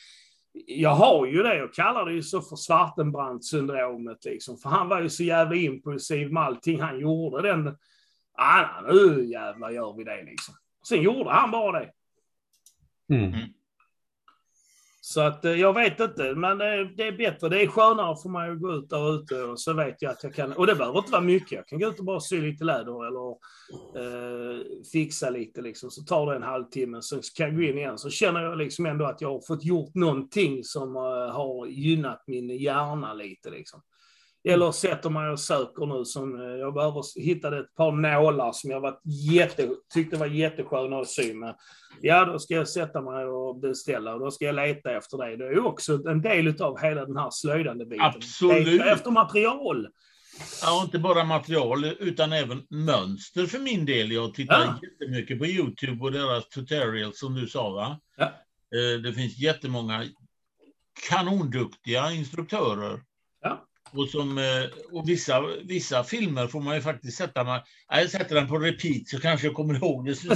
[0.67, 4.57] jag har ju det, jag kallar det ju så för Svartenbrandt-syndromet liksom.
[4.57, 7.41] För han var ju så jävla impulsiv med allting han gjorde.
[7.41, 7.77] Den,
[8.33, 10.55] ah, nu jävlar gör vi det liksom.
[10.87, 11.91] Sen gjorde han bara det.
[13.15, 13.31] Mm.
[15.07, 17.49] Så att eh, jag vet inte, men eh, det är bättre.
[17.49, 20.23] Det är skönare för mig att gå ut där ute och så vet jag att
[20.23, 21.51] jag kan, och det behöver inte vara mycket.
[21.51, 23.29] Jag kan gå ut och bara sy lite läder eller
[24.01, 25.91] eh, fixa lite liksom.
[25.91, 27.97] Så tar det en halvtimme, så kan jag gå in igen.
[27.97, 31.01] Så känner jag liksom ändå att jag har fått gjort någonting som eh,
[31.35, 33.81] har gynnat min hjärna lite liksom.
[34.47, 38.71] Eller sätter mig och söker nu som, eh, jag behöver hitta ett par nålar som
[38.71, 41.55] jag varit jätte, tyckte var jättesköna att sy med.
[42.01, 45.37] Ja, då ska jag sätta mig och beställa och då ska jag leta efter det.
[45.37, 48.05] Det är ju också en del av hela den här slöjdande biten.
[48.05, 48.67] Absolut.
[48.67, 49.87] Leta efter material.
[50.61, 54.11] Ja, inte bara material utan även mönster för min del.
[54.11, 54.79] Jag tittar ja.
[54.83, 57.99] jättemycket på Youtube och deras tutorials som du sa va?
[58.17, 58.25] Ja.
[58.25, 60.05] Eh, det finns jättemånga
[61.09, 63.01] kanonduktiga instruktörer.
[63.95, 67.43] Och, som, eh, och vissa, vissa filmer får man ju faktiskt sätta...
[67.43, 70.15] Man, jag sätter den på repeat så kanske jag kommer ihåg det.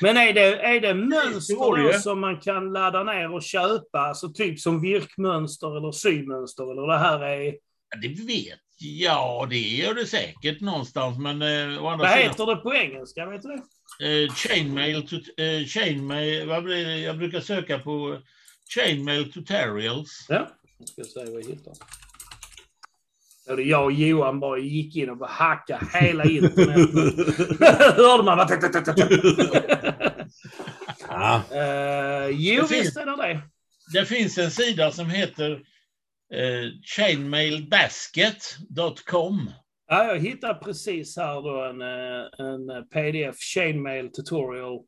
[0.00, 3.98] Men är det, är det mönster som man kan ladda ner och köpa?
[3.98, 6.72] Alltså typ som virkmönster eller symönster?
[6.72, 7.44] Eller det här är...
[7.90, 11.42] Ja, det vet Ja, det gör det säkert någonstans, men...
[11.42, 13.26] Eh, Vad sidan, heter det på engelska?
[13.26, 13.62] Vet du det?
[14.24, 16.98] Eh, chainmail, to, eh, chainmail vad blir det?
[16.98, 18.18] Jag brukar söka på
[18.74, 20.26] chainmail tutorials.
[20.28, 20.48] Ja.
[20.78, 21.74] Jag ska se vad jag hittar.
[23.48, 26.76] Och jag och Johan bara gick in och bara hackade hela internet.
[27.96, 28.48] Hörde man bara...
[31.08, 31.42] ja.
[31.52, 33.42] uh, jo, det visst är det det.
[33.92, 35.58] Det finns en sida som heter uh,
[36.96, 39.50] chainmailbasket.com.
[39.86, 44.74] Ja, jag hittade precis här då en, eh, en pdf, chainmail tutorial.
[44.74, 44.80] Uh,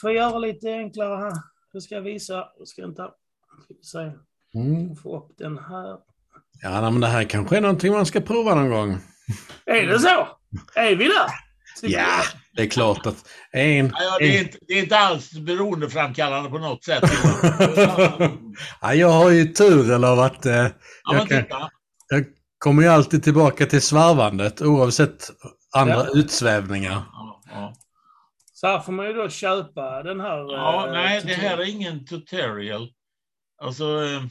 [0.00, 1.32] för att göra lite enklare här.
[1.72, 2.48] Jag ska visa.
[2.58, 3.02] Jag ska inte...
[3.64, 4.12] Ska se.
[4.58, 4.96] Mm.
[4.96, 5.96] Få upp den här.
[6.62, 8.98] Ja, men det här kanske är någonting man ska prova någon gång.
[9.64, 10.28] Är det så?
[10.74, 11.30] Är vi där?
[11.82, 13.92] Ja, det är klart att en...
[13.94, 17.02] Ja, det, är inte, det är inte alls beroendeframkallande på något sätt.
[18.80, 20.46] ja, jag har ju turen av att...
[20.46, 20.66] Eh,
[21.12, 21.44] jag, kan,
[22.08, 22.24] jag
[22.58, 25.30] kommer ju alltid tillbaka till svarvandet oavsett
[25.76, 26.08] andra ja.
[26.14, 27.02] utsvävningar.
[27.12, 27.74] Ja, ja.
[28.60, 30.38] Så här får man ju då köpa den här...
[30.38, 32.92] Ja, eh, nej, det här är ingen tutorial.
[33.58, 33.84] Alltså...
[33.84, 34.22] Eh,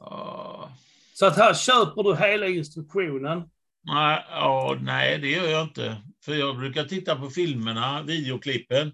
[0.00, 0.68] uh,
[1.14, 3.50] så att här köper du hela instruktionen?
[3.82, 5.96] Nej, ja, nej, det gör jag inte.
[6.24, 8.92] För jag brukar titta på filmerna, videoklippen.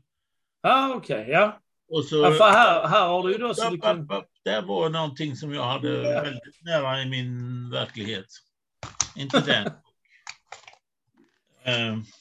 [0.62, 1.60] Ja, okej, okay, ja.
[1.88, 3.54] Och så, ja, för här, här har du ju då...
[3.54, 4.06] Så du kan...
[4.44, 6.22] Det var någonting som jag hade ja.
[6.22, 8.26] väldigt nära i min verklighet.
[9.16, 9.66] Inte den.
[11.96, 12.02] uh,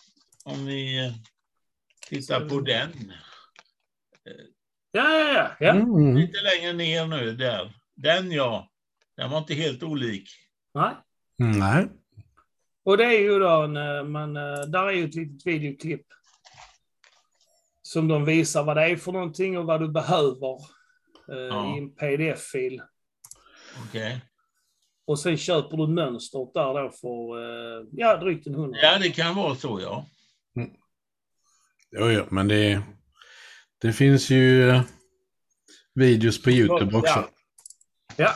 [0.51, 1.13] om ni eh,
[2.09, 3.13] tittar på den.
[4.91, 5.55] Ja, ja, ja.
[5.59, 5.71] ja.
[5.71, 6.17] Mm.
[6.17, 7.73] Lite längre ner nu, där.
[7.95, 8.69] Den ja.
[9.17, 10.29] Den var inte helt olik.
[10.73, 10.95] Nej.
[11.37, 11.87] Nej.
[12.83, 13.67] Och det är ju då,
[14.03, 16.05] man, eh, där är ju ett litet videoklipp.
[17.81, 20.55] Som de visar vad det är för någonting och vad du behöver
[21.31, 21.75] eh, ja.
[21.75, 22.81] i en pdf-fil.
[23.87, 24.07] Okej.
[24.07, 24.19] Okay.
[25.05, 28.79] Och sen köper du mönstret där då för, eh, ja, drygt en hundra.
[28.81, 30.05] Ja, det kan vara så, ja.
[31.91, 32.81] Jo, jo, men det,
[33.81, 34.73] det finns ju
[35.95, 37.13] videos på YouTube också.
[37.13, 37.29] Ja.
[38.15, 38.31] Ja.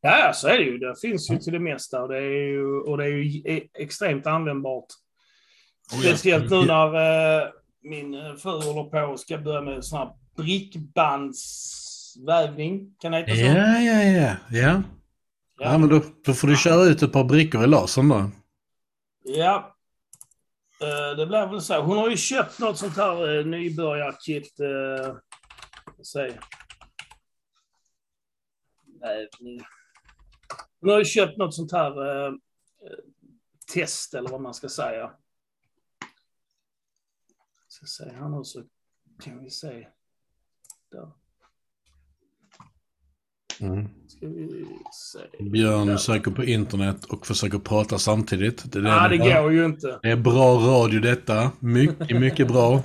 [0.00, 0.78] Ja, så är det ju.
[0.78, 3.68] Det finns ju till det mesta och det är ju, och det är ju e-
[3.78, 4.86] extremt användbart.
[6.02, 6.94] Speciellt nu när
[7.42, 7.48] eh,
[7.82, 12.96] min eh, fru håller på och ska börja med sån här brickbandsvävning.
[13.00, 13.40] Kan det heta så?
[13.40, 14.36] Ja, ja, ja.
[14.50, 14.82] Ja,
[15.58, 18.30] ja men då, då får du köra ut ett par brickor i lasern då.
[19.24, 19.73] Ja.
[20.84, 21.82] Eh, det blir väl så.
[21.82, 24.60] Hon har ju köpt något sånt här eh, nybörjarkit.
[24.60, 25.16] Eh,
[29.00, 29.60] Vävning.
[30.80, 32.32] Hon har ju köpt något sånt här eh,
[33.72, 35.12] test eller vad man ska säga.
[37.68, 38.64] Ska se här nu så
[39.22, 39.88] kan vi se.
[40.90, 41.12] Där.
[43.60, 43.88] Mm.
[45.52, 48.72] Björn söker på internet och försöker prata samtidigt.
[48.72, 49.42] Det är, Ja, det bra.
[49.42, 49.98] går ju inte.
[50.02, 51.50] det är bra radio detta.
[51.60, 52.82] Mycket, mycket bra.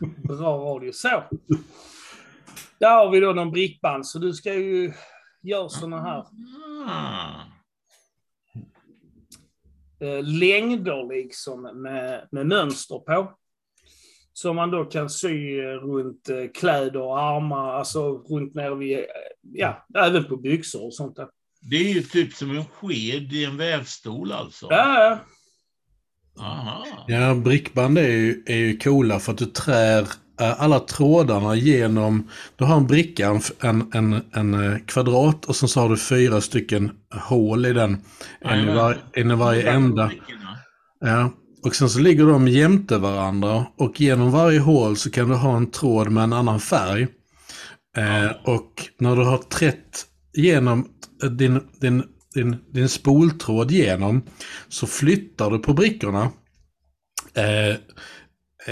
[0.16, 0.92] Bra radio.
[0.92, 1.22] Så.
[2.80, 4.92] Där har vi då någon brickband, så du ska ju
[5.42, 6.24] göra såna här
[6.86, 7.40] Ah.
[10.06, 13.32] eh, längder liksom med, med mönster på.
[14.40, 19.04] Som man då kan sy runt eh, kläder och armar, alltså runt ner vid, eh,
[19.52, 21.26] ja, även på byxor och sånt där.
[21.70, 24.66] Det är ju typ som en sked i en vävstol alltså.
[24.70, 25.18] Ja, ja.
[26.44, 26.84] Aha.
[27.06, 30.00] Ja, brickband är ju, är ju coola för att du trär
[30.40, 35.80] eh, alla trådarna genom, du har en bricka, en, en, en kvadrat och sen så
[35.80, 36.90] har du fyra stycken
[37.28, 37.96] hål i den.
[38.40, 40.10] En i, var, en i varje ända.
[41.00, 41.30] Ja.
[41.64, 45.56] Och sen så ligger de jämte varandra och genom varje hål så kan du ha
[45.56, 47.02] en tråd med en annan färg.
[47.96, 50.06] Eh, och när du har trätt
[50.36, 50.88] genom
[51.38, 52.02] din, din,
[52.34, 54.22] din, din spoltråd genom
[54.68, 56.30] så flyttar du på brickorna.
[57.34, 57.68] Eh,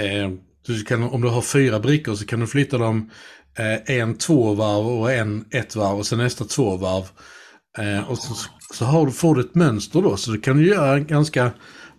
[0.04, 0.30] eh,
[0.66, 3.10] du kan, om du har fyra brickor så kan du flytta dem
[3.58, 7.04] eh, en två varv och en ett varv och sen nästa två varv.
[7.78, 8.34] Eh, och så,
[8.74, 11.52] så har, du- får du ett mönster då så du kan göra ganska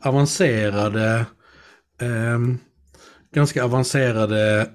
[0.07, 1.25] avancerade
[2.01, 2.57] ehm,
[3.33, 4.69] ganska avancerade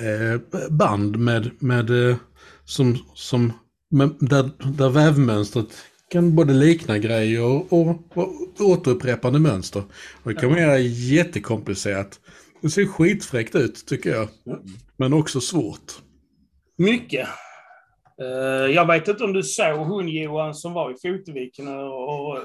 [0.00, 2.16] eh, band med, med eh,
[2.64, 3.52] som, som
[3.90, 5.66] med, där, där vävmönstret
[6.10, 9.82] kan både likna grejer och, och, och återupprepande mönster.
[10.22, 12.20] Och det kan man göra jättekomplicerat.
[12.60, 14.28] Det ser skitfräckt ut tycker jag.
[14.96, 15.92] Men också svårt.
[16.78, 17.28] Mycket.
[18.22, 22.38] Eh, jag vet inte om du såg hon Johan som var i Foteviken och,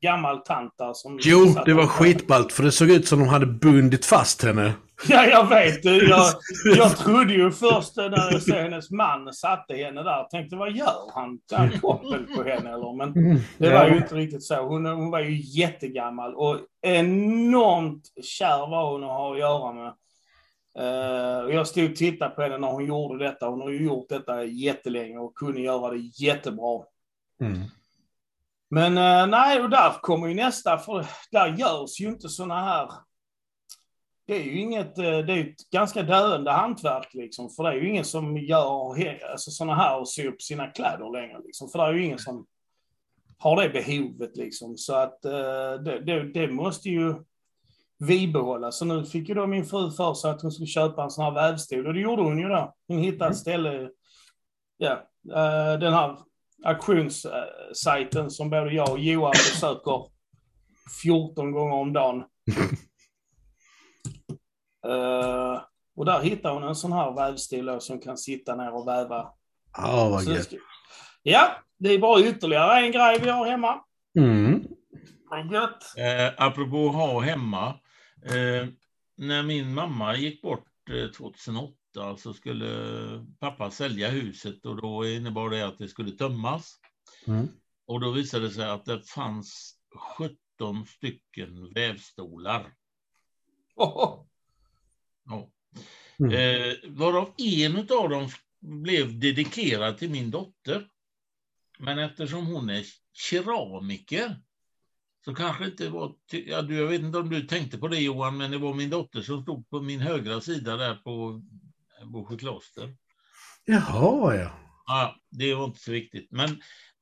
[0.00, 1.18] gammal tant där som...
[1.22, 4.72] Jo, det var skitballt för det såg ut som de hade bundit fast henne.
[5.08, 5.84] Ja, jag vet.
[5.84, 6.26] Jag,
[6.76, 11.14] jag trodde ju först när jag såg hennes man satte henne där, tänkte vad gör
[11.14, 11.38] han?
[11.52, 12.96] Han koppel på henne eller?
[12.96, 14.54] Men det var ju inte riktigt så.
[14.54, 19.92] Hon, hon var ju jättegammal och enormt kär var hon att ha att göra med.
[20.78, 23.48] Eh, och jag stod och tittade på henne när hon gjorde detta.
[23.48, 26.82] Hon har ju gjort detta jättelänge och kunde göra det jättebra.
[27.40, 27.60] Mm.
[28.70, 32.90] Men eh, nej, och där kommer ju nästa, för där görs ju inte såna här...
[34.26, 37.74] Det är ju inget, eh, det är ett ganska döende hantverk liksom, för det är
[37.74, 41.78] ju ingen som gör alltså, såna här och syr upp sina kläder längre liksom, för
[41.78, 42.46] det är ju ingen som
[43.38, 47.14] har det behovet liksom, så att det, det, det måste ju
[48.06, 48.78] bibehållas.
[48.78, 51.24] Så nu fick ju då min fru för sig att hon skulle köpa en sån
[51.24, 52.74] här vävstol och det gjorde hon ju då.
[52.88, 53.88] Hon hittade ett ställe,
[54.76, 54.92] ja,
[55.34, 56.16] eh, den här
[56.64, 60.06] auktionssajten som både jag och Johan besöker
[61.02, 62.22] 14 gånger om dagen.
[64.86, 65.60] Eh,
[65.96, 69.28] och där hittar hon en sån här vävstil då som kan sitta ner och väva.
[69.76, 70.44] Ja, vad gött.
[70.44, 70.56] ska-
[71.22, 71.48] Ja,
[71.78, 73.80] det är bara ytterligare en grej vi har hemma.
[74.18, 74.62] Mm.
[75.52, 75.84] Gött.
[75.96, 77.74] Eh, apropå att ha hemma.
[78.22, 78.68] Eh,
[79.16, 82.66] när min mamma gick bort eh, 2008 så skulle
[83.40, 86.80] pappa sälja huset och då innebar det att det skulle tömmas.
[87.26, 87.48] Mm.
[87.86, 89.76] Och då visade det sig att det fanns
[90.16, 92.74] 17 stycken vävstolar.
[93.76, 94.26] Oh,
[95.24, 95.50] Ja.
[96.18, 96.32] Mm.
[96.32, 98.28] Eh, varav en av dem
[98.60, 100.88] blev dedikerad till min dotter.
[101.78, 104.40] Men eftersom hon är keramiker
[105.24, 106.14] så kanske inte var...
[106.30, 108.90] Ja, du, jag vet inte om du tänkte på det Johan, men det var min
[108.90, 111.42] dotter som stod på min högra sida där på
[112.04, 112.94] Bosjö kloster.
[113.64, 114.50] Jaha, ja.
[114.86, 116.28] Ja, det var inte så viktigt.
[116.30, 116.50] Men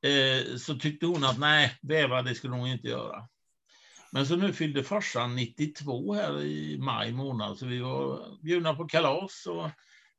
[0.02, 3.28] eh, så tyckte hon att nej, väva det skulle hon inte göra.
[4.12, 8.88] Men så nu fyllde farsan 92 här i maj månad, så vi var bjudna på
[8.88, 9.46] kalas.
[9.46, 9.70] Och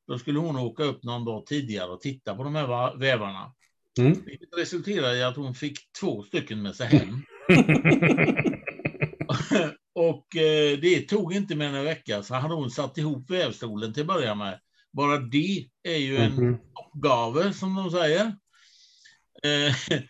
[0.07, 3.53] då skulle hon åka upp någon dag tidigare och titta på de här va- vävarna.
[3.99, 4.25] Mm.
[4.25, 7.23] Vilket resulterade i att hon fick två stycken med sig hem.
[9.95, 13.93] och eh, det tog inte mer än en vecka så hade hon satt ihop vävstolen
[13.93, 14.59] till att börja med.
[14.93, 16.57] Bara det är ju en Mhm.
[16.93, 18.21] uppgave, som de säger.
[19.43, 19.75] Eh,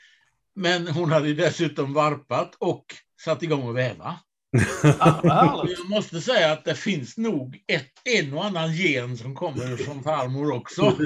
[0.56, 2.86] Men hon hade dessutom varpat och
[3.26, 4.16] satt igång att väva.
[5.24, 10.04] Jag måste säga att det finns nog ett, en och annan gen som kommer från
[10.04, 10.98] farmor också.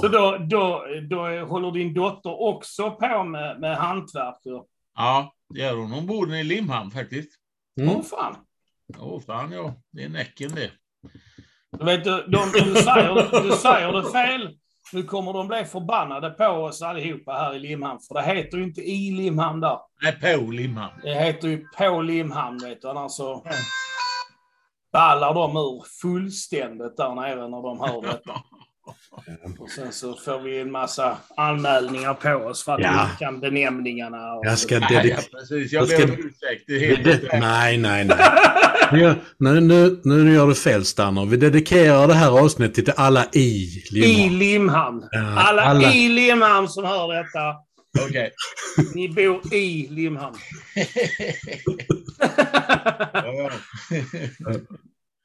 [0.00, 4.36] Så då, då, då håller din dotter också på med, med hantverk?
[4.96, 5.90] Ja, det gör hon.
[5.92, 7.30] Hon bor i Limhamn faktiskt.
[7.80, 8.02] Åh Mm.
[8.02, 8.36] fan.
[8.98, 10.70] Åh fan ja, det är Näcken det.
[11.78, 14.56] Du vet, du, de, om du, säger, du säger det fel,
[14.92, 18.00] nu kommer de bli förbannade på oss allihopa här i Limhamn.
[18.08, 19.78] För det heter ju inte i Limhamn där.
[20.02, 20.94] Nej, på Limhamn.
[21.02, 22.88] Det heter ju på Limhamn, vet du.
[22.88, 23.44] Annars så
[24.92, 28.32] ballar de ur fullständigt där nere när de hör detta.
[29.58, 32.92] Och sen så får vi en massa anmälningar på oss för att Ja.
[32.92, 34.32] vi inte kan benämningarna.
[34.34, 35.20] Och Jag ska dedikera...
[35.32, 35.72] precis.
[35.72, 36.64] Jag Jag ber om ursäkt.
[36.66, 37.40] Det är helt rätt.
[37.40, 38.16] Nej, nej, nej.
[38.92, 41.24] Nu, nu, nu, nu gör du fel, Stanner.
[41.26, 44.38] Vi dedikerar det här avsnittet till alla i I Limhamn.
[44.38, 45.08] Limhamn.
[45.10, 45.92] Ja, Alla, alla.
[45.92, 47.54] i Limhamn som hör detta.
[48.08, 48.30] Okej.
[48.94, 50.36] Ni bor i Limhamn.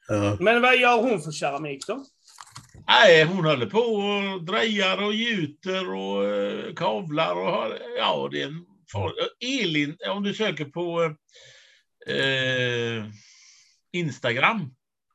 [0.08, 0.36] Ja.
[0.40, 2.04] Men vad gör hon för keramik då?
[2.86, 8.42] Nej, hon håller på och drejar och gjuter och eh, kavlar och har, ja, det
[8.42, 11.02] är en far, Elin, om du söker på
[12.06, 13.04] eh,
[13.92, 14.74] Instagram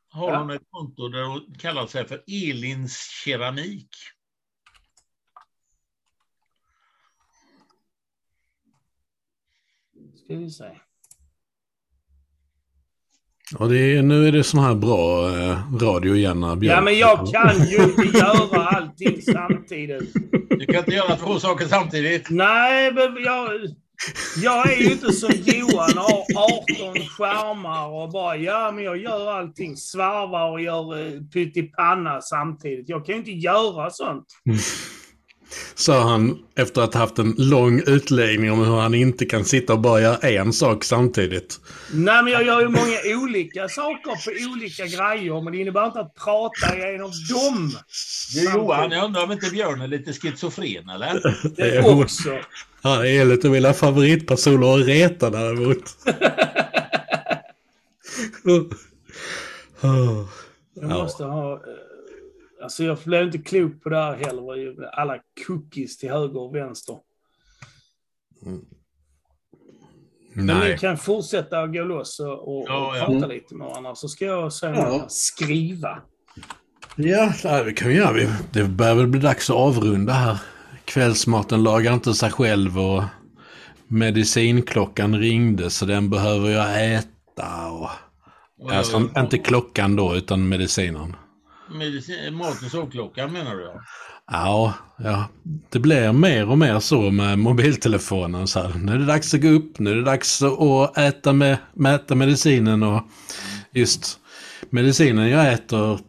[0.10, 0.40] har Ja.
[0.40, 3.90] hon ett konto där hon kallar sig för Elins keramik.
[10.16, 10.80] Ska vi se.
[13.58, 16.40] Och det är, nu är det sån här bra eh, radio igen.
[16.40, 20.14] när Björn- Ja, men jag kan ju inte göra allting samtidigt.
[20.50, 22.30] Du kan inte göra två saker samtidigt.
[22.30, 23.50] Nej, men jag,
[24.44, 26.24] jag är ju inte som Johan har
[26.94, 29.76] 18 skärmar och bara ja, men jag gör allting.
[29.78, 32.90] Svarvar och gör eh, pyttipanna samtidigt.
[32.90, 34.26] Jag kan ju inte göra sånt.
[35.76, 39.74] Sa han efter att ha haft en lång utläggning om hur han inte kan sitta
[39.74, 41.60] och bara göra en sak samtidigt.
[41.94, 46.00] Nej, men jag gör ju många olika saker på olika grejer, men det innebär inte
[46.00, 46.68] att prata
[47.04, 47.72] av dem.
[48.34, 51.38] Du Johan, jag undrar om inte Björn är lite schizofren eller?
[51.56, 52.30] Det är också.
[52.82, 55.84] Han är lite av mina favoritpersoner att reta däremot.
[60.82, 61.04] Jag Ja.
[61.04, 61.62] måste ha...
[62.70, 65.00] Alltså jag blev inte klok på det här heller.
[65.00, 65.18] Alla
[65.48, 66.98] cookies till höger och vänster.
[70.34, 73.06] Men ni kan fortsätta att gå loss och, och, Ja, och ja.
[73.06, 73.96] prata lite med varandra.
[73.96, 75.06] Så ska jag sen Ja.
[75.08, 76.02] skriva.
[76.96, 77.34] Ja,
[77.66, 78.36] det kan vi göra.
[78.54, 80.38] Det börjar väl bli dags att avrunda här.
[80.86, 83.04] Kvällsmaten lagar inte sig själv och
[83.88, 87.72] medicinklockan ringde så den behöver jag äta.
[87.72, 87.90] Och...
[88.72, 91.16] Alltså inte klockan då utan medicinen.
[91.72, 93.72] Medicin, mat och sovklockan menar du?
[94.32, 94.74] Ja.
[94.98, 95.26] Ja,
[95.70, 98.48] det blir mer och mer så med mobiltelefonen.
[98.48, 98.74] Så här.
[98.74, 102.16] Nu är det dags att gå upp, nu är det dags att äta med, mäta
[102.16, 103.04] medicinen och
[103.72, 104.20] just
[104.70, 106.00] medicinen jag äter.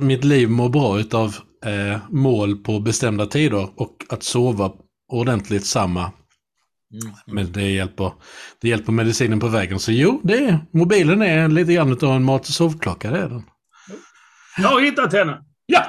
[0.00, 4.72] Mitt liv mår bra utav eh, mål på bestämda tider och att sova
[5.08, 6.00] ordentligt samma.
[6.00, 7.14] Mm.
[7.26, 8.12] Men det hjälper,
[8.60, 9.78] det hjälper medicinen på vägen.
[9.78, 13.28] Så jo, det är, mobilen är lite grann utav en mat och sovklocka, det är
[13.28, 13.42] den.
[14.56, 15.44] Jag har hittat henne!
[15.66, 15.84] Ja!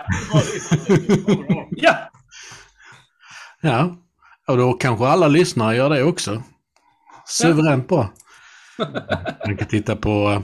[1.69, 2.09] Ja!
[3.61, 3.97] Ja,
[4.47, 6.43] och då kanske alla lyssnare gör det också.
[7.27, 8.13] Suveränt bra.
[9.47, 10.43] Man kan titta på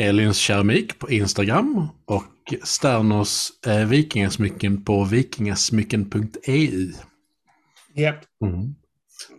[0.00, 6.92] Elins keramik på Instagram och Sterners eh, vikingasmycken på vikingasmycken.eu.
[7.94, 8.24] Japp.
[8.44, 8.74] Mm.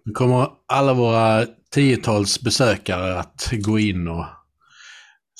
[0.03, 4.25] Nu kommer alla våra tiotals besökare att gå in och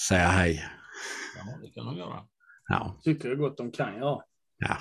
[0.08, 0.66] säga hej.
[1.38, 2.20] Ja, det kan de göra.
[2.72, 4.20] Ja, Tycker jag gott de kan göra.
[4.58, 4.78] ja.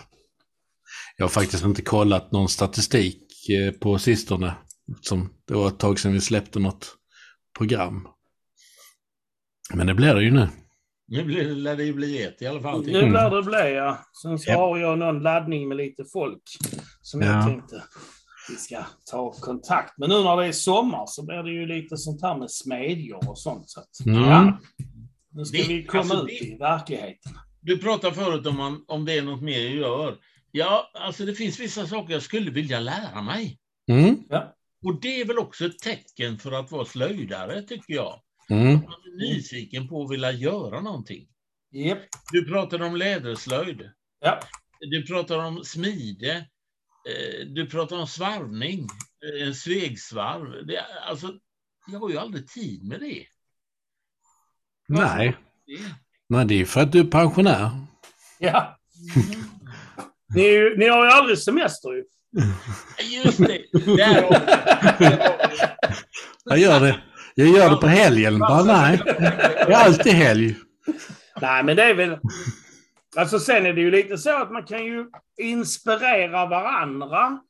[1.16, 4.54] Jag har faktiskt inte kollat någon statistik eh, på sistone.
[5.00, 6.96] Som det var ett tag sedan vi släppte något
[7.58, 8.08] program.
[9.74, 10.48] Men det blir det ju nu.
[11.08, 12.84] Nu blir, lär det ju bli ett i alla fall.
[12.84, 12.92] till.
[12.92, 13.98] Nu lär det bli, ja.
[14.22, 16.42] Sen så har jag någon laddning med lite folk
[17.02, 17.26] som Ja.
[17.32, 17.82] jag tänkte
[18.50, 20.08] vi ska ta kontakt med.
[20.08, 23.38] Nu när det är sommar så blir det ju lite sånt här med smedjor och
[23.38, 23.70] sånt.
[23.70, 24.20] Så att, Mm.
[24.22, 24.58] ja,
[25.32, 27.32] nu ska Det- vi komma alltså ut det- i verkligheten.
[27.60, 30.18] Du pratade förut om, man, om det är något mer jag gör.
[30.52, 33.58] Ja, alltså det finns vissa saker jag skulle vilja lära mig.
[33.90, 34.24] Mm.
[34.86, 38.22] Och det är väl också ett tecken för att vara slöjdare, tycker jag.
[38.50, 38.72] Mm.
[38.72, 41.28] Man är nyfiken på att vilja göra någonting.
[41.72, 41.98] Japp.
[42.32, 43.90] Du pratade om läderslöjd.
[44.20, 44.40] Ja.
[44.80, 46.36] Du pratar om smide.
[47.08, 48.86] eh, Du pratar om svarvning,
[49.24, 50.66] eh, en svegsvarv.
[50.66, 51.34] Det, alltså,
[51.92, 53.26] jag har ju aldrig tid med det.
[54.88, 55.36] Nej.
[56.30, 57.70] Nej, det är för att du är pensionär.
[58.38, 58.78] Ja.
[60.34, 62.04] Ni, ni har ju aldrig semester ju.
[63.24, 63.62] Just det.
[63.96, 64.40] Där har
[66.44, 67.00] Jag gör det,
[67.34, 68.38] jag gör det på helgen.
[68.38, 70.56] Bara, nej, det är alltid helg.
[71.40, 72.18] Nej, men det är väl...
[73.16, 75.06] Alltså sen är det ju lite så att man kan ju
[75.40, 77.40] inspirera varandra.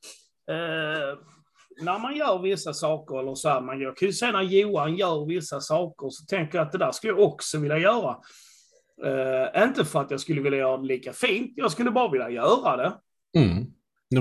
[0.50, 1.18] Eh,
[1.82, 3.86] när man gör vissa saker eller så här, man gör.
[3.86, 6.92] Jag kan ju se när Johan gör vissa saker så tänker jag att det där
[6.92, 8.16] skulle jag också vilja göra.
[9.04, 12.30] Eh, inte för att jag skulle vilja göra det lika fint, jag skulle bara vilja
[12.30, 12.92] göra det.
[13.38, 13.66] Mm.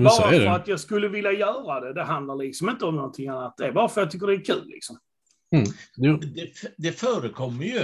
[0.04, 0.52] Bara för det.
[0.52, 1.94] att jag skulle vilja göra det.
[1.94, 3.58] Det handlar liksom inte om någonting annat.
[3.58, 4.98] Det är bara för att jag tycker det är kul liksom.
[5.96, 7.82] Jo, det, det förekommer ju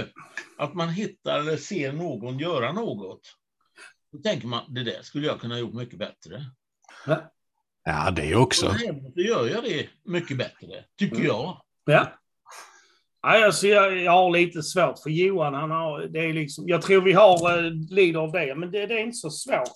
[0.58, 3.20] att man hittar eller ser någon göra något.
[4.12, 6.44] Då tänker man, det där skulle jag kunna ha gjort mycket bättre.
[7.84, 8.74] Ja, det Och också.
[9.14, 11.62] då gör jag det mycket bättre, tycker jag.
[11.84, 12.06] Ja.
[13.26, 15.54] Nej, alltså jag, jag har lite svårt för Johan.
[15.54, 18.86] Han har, det är liksom, jag tror vi har eh, lider av det, men det,
[18.86, 19.70] det är inte så svårt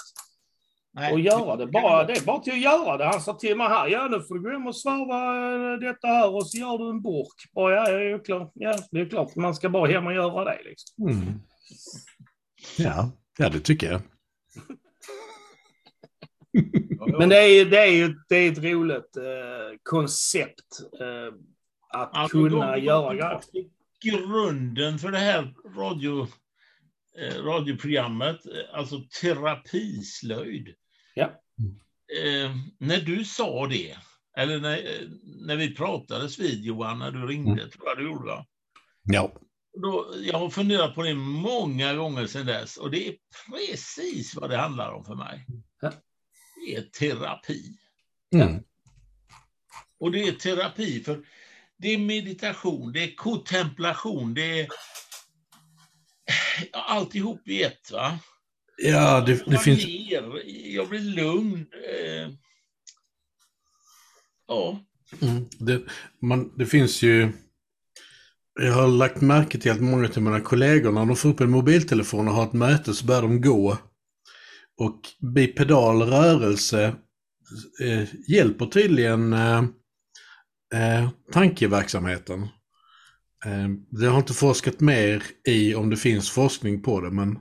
[0.93, 1.67] Nej, att göra det.
[1.67, 3.05] Bara, det är bara till att göra det.
[3.05, 6.07] Han sa till mig här, ja nu får du gå hem och svarva eh, detta
[6.07, 7.53] här och så gör du en burk.
[7.53, 8.53] Bara, ja, det är ju klart.
[8.55, 9.37] Ja, det är klart.
[9.37, 10.59] Man ska bara hem och göra det.
[10.65, 11.09] Liksom.
[11.09, 11.41] Mm.
[12.79, 14.01] Ja, ja, det tycker jag.
[17.19, 21.35] Men det är, det är ju det är ett roligt eh, koncept eh,
[21.91, 23.41] att Alltså, kunna de- göra grejer.
[24.05, 26.29] Grunden för det här radio,
[27.19, 30.75] eh, radioprogrammet, eh, alltså terapislöjd.
[31.15, 31.25] Ja.
[32.25, 33.97] Eh, när du sa det,
[34.37, 35.09] eller när, eh,
[35.47, 38.47] när vi pratades vid Johan, när du ringde, tror jag du gjorde va?
[39.03, 39.33] Ja.
[39.83, 43.15] Då, jag har funderat på det många gånger sedan dess och det är
[43.51, 45.47] precis vad det handlar om för mig.
[45.81, 45.93] Ja.
[46.67, 47.79] Det är terapi.
[48.35, 48.63] Mm.
[50.01, 51.25] Och det är terapi för
[51.81, 54.69] det är meditation, det är kontemplation, det är
[56.73, 57.91] alltihop i ett.
[57.93, 58.19] Va?
[58.77, 59.85] Ja, det, det jag, finns...
[59.85, 60.43] ler,
[60.75, 61.67] jag blir lugn.
[61.89, 62.31] Eh,
[64.47, 64.81] ja,
[65.23, 65.83] Mm, det,
[66.23, 67.33] man, det finns ju...
[68.61, 71.51] Jag har lagt märke till att många av mina kollegor när de får upp en
[71.51, 73.79] mobiltelefon och har ett möte så börjar de gå.
[74.77, 75.01] Och
[75.35, 76.95] bipedal rörelse
[77.83, 79.65] eh, hjälper tydligen eh,
[80.75, 82.43] eh, tankeverksamheten.
[83.47, 87.39] Eh, det har inte forskat mer i om det finns forskning på det, men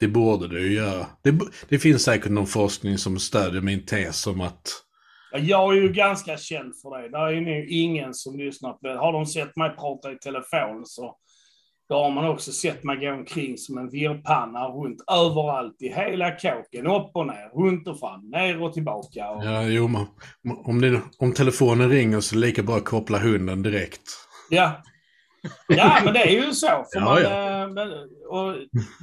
[0.00, 1.06] det borde det ju göra.
[1.22, 1.38] Det,
[1.68, 4.68] det finns säkert någon forskning som stödjer min tes om att
[5.32, 7.08] Jag är ju ganska känd för det.
[7.08, 8.98] Det är ju nog ingen som lyssnar på det.
[8.98, 11.16] Har de sett mig prata i telefon så
[11.88, 16.30] då har man också sett mig gå omkring som en virrpanna runt överallt i hela
[16.30, 16.86] kåken.
[16.86, 19.30] Upp och ner, runt och fram, ner och tillbaka.
[19.30, 20.06] Och, Ja, jo, man,
[20.64, 24.02] om, det, om telefonen ringer så är det lika bra att koppla hunden direkt.
[24.50, 24.82] Ja.
[25.68, 26.66] Ja, men det är ju så.
[26.66, 27.62] För Ja, man, ja.
[27.62, 28.54] eh, men- och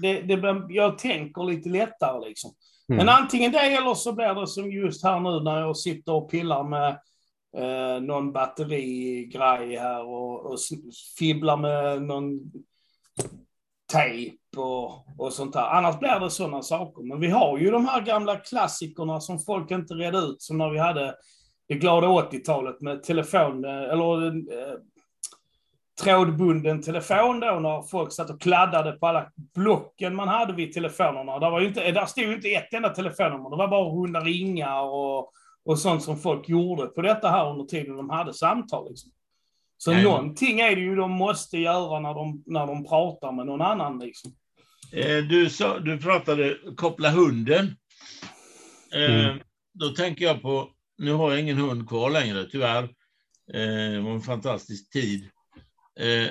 [0.01, 2.51] det, det, jag tänker lite lättare liksom.
[2.89, 2.97] Mm.
[2.97, 6.31] Men antingen det eller så blir det som just här nu när jag sitter och
[6.31, 6.89] pillar med
[7.57, 10.57] eh, någon batterigrej här och, och
[11.19, 12.39] fibblar med någon
[13.93, 15.61] tejp och, och sånt där.
[15.61, 17.03] Annars blir det sådana saker.
[17.03, 20.69] Men vi har ju de här gamla klassikerna som folk inte redde ut, som när
[20.69, 21.15] vi hade
[21.67, 24.77] det glada 80-talet med telefon, eh, eller eh,
[26.03, 31.39] trådbunden telefon då när folk satt och kladdade på alla blocken man hade vid telefonerna.
[31.39, 34.19] Där, var ju inte, där stod ju inte ett enda telefonnummer, det var bara runda
[34.19, 35.31] ringar och,
[35.65, 38.89] och sånt som folk gjorde på detta här under tiden de hade samtal.
[38.89, 39.11] Liksom.
[39.83, 40.03] Så Nej.
[40.03, 43.99] någonting är det ju de måste göra när de, när de pratar med någon annan.
[43.99, 44.31] Liksom.
[44.91, 47.75] eh, du, sa, du pratade koppla hunden.
[48.93, 49.39] Eh, Mm.
[49.73, 52.83] Då tänker jag på, nu har jag ingen hund kvar längre tyvärr.
[53.53, 55.29] Eh, det var en fantastisk tid.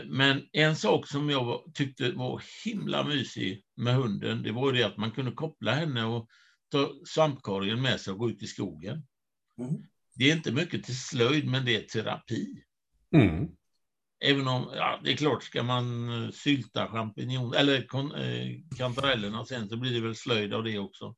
[0.04, 4.86] Men en sak som jag tyckte var himla mysig med hunden, det var ju det
[4.86, 6.28] att man kunde koppla henne och
[6.70, 9.06] ta svampkorgen med sig och gå ut i skogen.
[9.58, 9.82] Mm.
[10.14, 12.62] Det är inte mycket till slöjd, men det är terapi.
[13.12, 13.48] Mm.
[14.24, 18.46] Även om, ja, det är klart, ska man eh, sylta champinjon eller kon, eh,
[18.78, 21.14] kantarellerna sen så blir det väl slöjd av det också.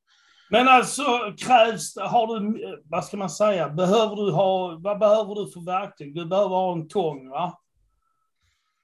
[0.51, 1.03] Men alltså
[1.39, 5.61] krävs har du, eh, vad ska man säga, behöver du ha, vad behöver du för
[5.67, 6.15] verktyg?
[6.15, 7.59] Du behöver ha en tång va?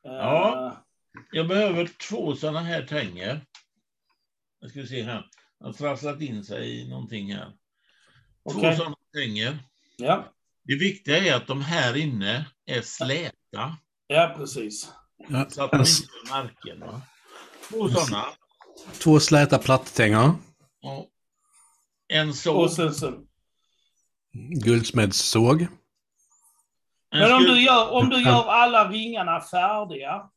[0.07, 0.77] Eh, Ja.
[1.32, 3.47] Jag behöver två sådana här tänger.
[4.61, 5.27] Jag ska se här.
[5.59, 7.47] Jag har trasslat in sig i någonting här.
[8.53, 8.77] Två Okej.
[8.77, 9.59] sådana tänger.
[9.97, 10.24] Ja,
[10.62, 13.77] Det viktiga är att de här inne är släta
[14.07, 14.93] ja precis.
[15.28, 16.81] Ja, så att de inte är märken.
[16.81, 17.03] Va?
[17.70, 18.24] Två sådana.
[19.03, 20.32] två släta plattänger.
[20.82, 21.09] Och
[22.09, 22.57] en såg.
[22.57, 23.12] Och sen så.
[24.65, 25.62] Guldsmedssåg.
[25.62, 25.69] en
[27.11, 30.31] Men om du, gör, om du gör alla ringarna färdiga,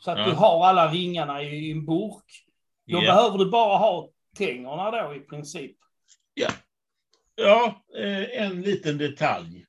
[0.00, 0.24] Så att Ja.
[0.26, 2.24] du har alla ringarna i en burk.
[2.86, 3.00] Då Ja.
[3.00, 5.76] behöver du bara ha tängerna då i princip.
[6.34, 6.48] Ja,
[7.98, 9.66] eh, en liten detalj.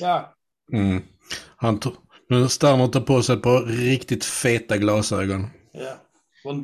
[0.00, 0.34] Ja,
[0.72, 1.02] Mm.
[1.56, 1.80] Han
[2.28, 5.46] nu Sterner tar på sig par riktigt feta glasögon.
[5.72, 5.96] ja.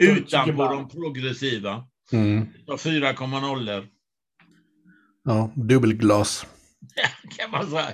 [0.00, 1.86] Utanpå de progressiva.
[2.12, 2.48] Mm.
[2.66, 3.60] Ja, 4,0
[5.24, 6.46] Ja, dubbelglas.
[7.38, 7.92] kan man säga.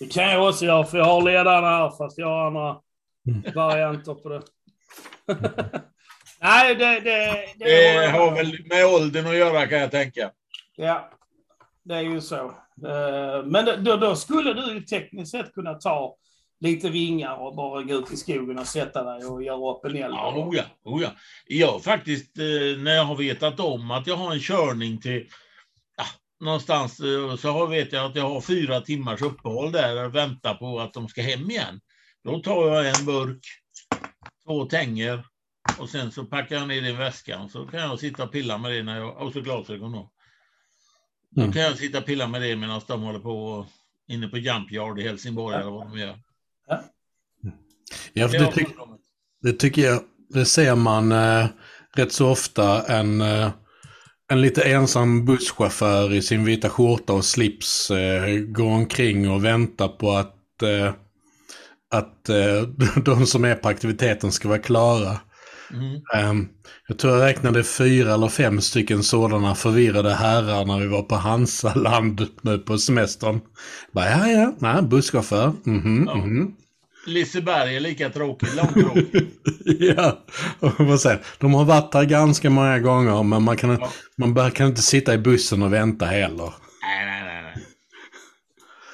[0.00, 2.80] Det kan jag också göra, för jag har ledarna här, fast jag har andra
[3.28, 3.42] Mm.
[3.54, 4.42] varianter på det.
[6.40, 7.00] Nej, det...
[7.00, 10.30] det, det Det har väl med åldern att göra kan jag tänka.
[10.76, 11.10] Ja,
[11.84, 12.54] det är ju så.
[12.86, 16.16] Eh, Men då, då skulle du ju tekniskt sett kunna ta
[16.60, 19.96] lite vingar och bara gå ut i skogen och sätta dig och göra upp en
[19.96, 20.14] eld.
[20.14, 21.10] Ja, oh ja, oh ja.
[21.46, 25.26] Jag faktiskt, eh, när jag har vetat om att jag har en körning till
[25.96, 26.04] ja,
[26.40, 30.54] någonstans, eh, så har, vet jag att jag har fyra timmars uppehåll där och väntar
[30.54, 31.80] på att de ska hem igen.
[32.24, 33.40] Då tar jag en burk,
[34.46, 35.24] två tänger
[35.80, 37.48] och sen så packar jag ner det i väskan.
[37.48, 40.10] Så kan jag sitta och pilla med det när jag, och så glasögon då.
[41.30, 41.52] Då Mm.
[41.52, 43.66] kan jag sitta och pilla med det medan de håller på
[44.08, 46.18] inne på Jump Yard i Helsingborg eller vad de gör.
[48.12, 48.68] Ja, för Det tyck,
[49.42, 51.46] det tycker jag, det ser man eh,
[51.94, 52.86] rätt så ofta.
[52.86, 53.50] En, eh,
[54.30, 59.88] en lite ensam busschaufför i sin vita skjorta och slips eh, går omkring och väntar
[59.88, 60.92] på att, eh,
[61.90, 62.62] att eh,
[63.04, 65.20] de som är på aktiviteten ska vara klara.
[65.72, 66.00] Mm.
[66.14, 66.48] Ehm,
[66.88, 71.14] jag tror jag räknade fyra eller fem stycken sådana förvirrade herrar när vi var på
[71.14, 73.40] Hansaland nu på semestern.
[73.92, 75.52] Bara, ja, ja, nej, busschaufför.
[75.64, 76.14] Mhm, Ja.
[76.16, 76.54] mhm.
[77.06, 79.34] Liseberg är lika tråkigt, långtråkigt.
[79.64, 80.24] ja,
[80.60, 83.90] och vad säger, de har varit där ganska många gånger men man kan, Ja.
[84.16, 86.52] man kan inte sitta i bussen och vänta heller.
[86.82, 87.42] Nej, nej, nej.
[87.42, 87.64] nej.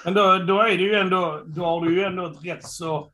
[0.04, 3.08] Men då, då är det ju ändå, då har du ju ändå ett rätt så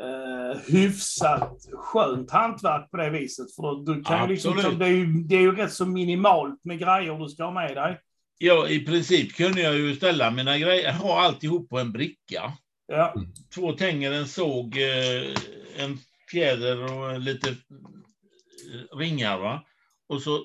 [0.00, 3.54] eh, hyfsat skönt hantverk på det viset.
[3.54, 6.78] För då, du kan liksom, det, är ju, det är ju rätt så minimalt med
[6.78, 8.00] grejer du ska ha med dig.
[8.38, 12.52] Ja, i princip kunde jag ju ställa mina grejer, ha alltihop på en bricka.
[12.86, 13.14] Ja,
[13.54, 15.98] Två tänger, en såg, eh, en
[16.30, 19.38] fjäder och lite eh, ringar.
[19.38, 19.64] Va?
[20.08, 20.44] Och så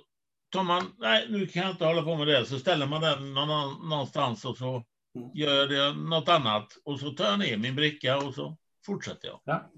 [0.52, 3.34] tar man, nej nu kan jag inte hålla på med det, så ställer man den
[3.34, 4.84] någon, någonstans och så
[5.16, 5.30] Mm.
[5.34, 6.68] gör jag det något annat.
[6.86, 9.40] Och så tar jag ner min bricka och så fortsätter jag.
[9.44, 9.72] ja.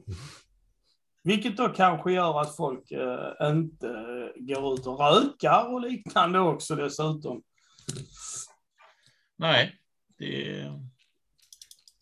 [1.24, 3.88] Vilket då kanske gör att folk eh, inte
[4.36, 7.42] går ut och rökar och liknande också dessutom.
[9.38, 9.76] Nej,
[10.18, 10.62] det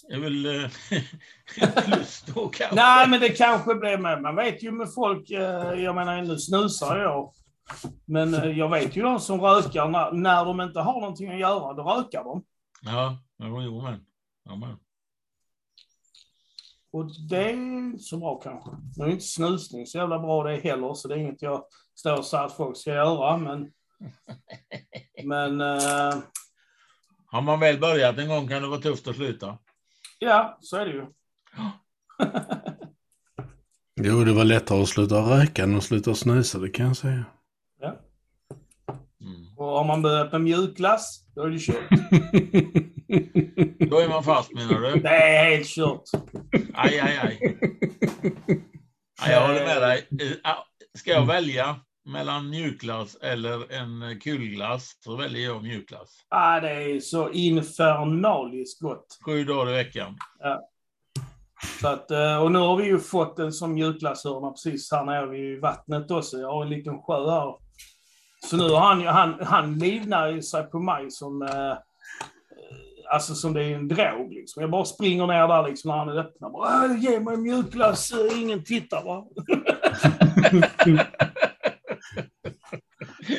[0.10, 0.64] är väl eh,
[1.62, 2.76] ett plus då kanske.
[2.76, 4.22] Nej, men det kanske blir med.
[4.22, 7.34] Man vet ju med folk, eh, jag menar nu snusar jag.
[8.06, 11.40] Men eh, jag vet ju de som rökar, när, när de inte har någonting att
[11.40, 12.44] göra, då rökar de.
[12.82, 14.06] Ja, jo, men.
[14.44, 14.78] Ja, men.
[16.94, 18.70] Och det är så bra kanske.
[18.98, 21.66] Nu är inte snusning så jävla bra det heller, så det är inget jag
[21.96, 23.72] står och säger att folk ska göra, men...
[25.24, 26.16] Men, eh,
[27.26, 29.58] Har man väl börjat en gång kan det vara tufft att sluta.
[30.20, 31.06] ja, så är det ju.
[33.96, 37.26] Jo, det var lättare att sluta röka än att sluta snusa, det kan jag säga.
[37.80, 37.96] Ja.
[39.22, 39.58] Mm.
[39.58, 41.90] Och har man börjat med mjukglass, då är det kört.
[43.90, 45.00] Då är man fast menar du?
[45.00, 46.02] Det är helt kört.
[46.74, 47.58] Aj, aj, aj.
[49.22, 50.08] Ja, jag håller med dig.
[50.98, 51.76] Ska jag välja
[52.06, 56.10] mellan mjukglass eller en kulglass så väljer jag mjukglass.
[56.30, 59.20] Ah, det är så infernaliskt gott.
[59.26, 60.18] Sju dagar i veckan.
[61.82, 65.28] Så att, eh, och nu har vi ju fått en sån mjukglasshörna precis här nere
[65.28, 66.38] vid vattnet också.
[66.38, 67.56] Jag har en liten sjö här.
[68.50, 71.78] Så nu har han, han, han livnar ju sig på mig som, eh,
[73.10, 74.62] alltså som det är en drog liksom.
[74.62, 76.50] Jag bara springer ner där liksom när han öppnar.
[76.50, 79.26] Bara, "Äh, ge mig mjukglass, eh, ingen tittar va.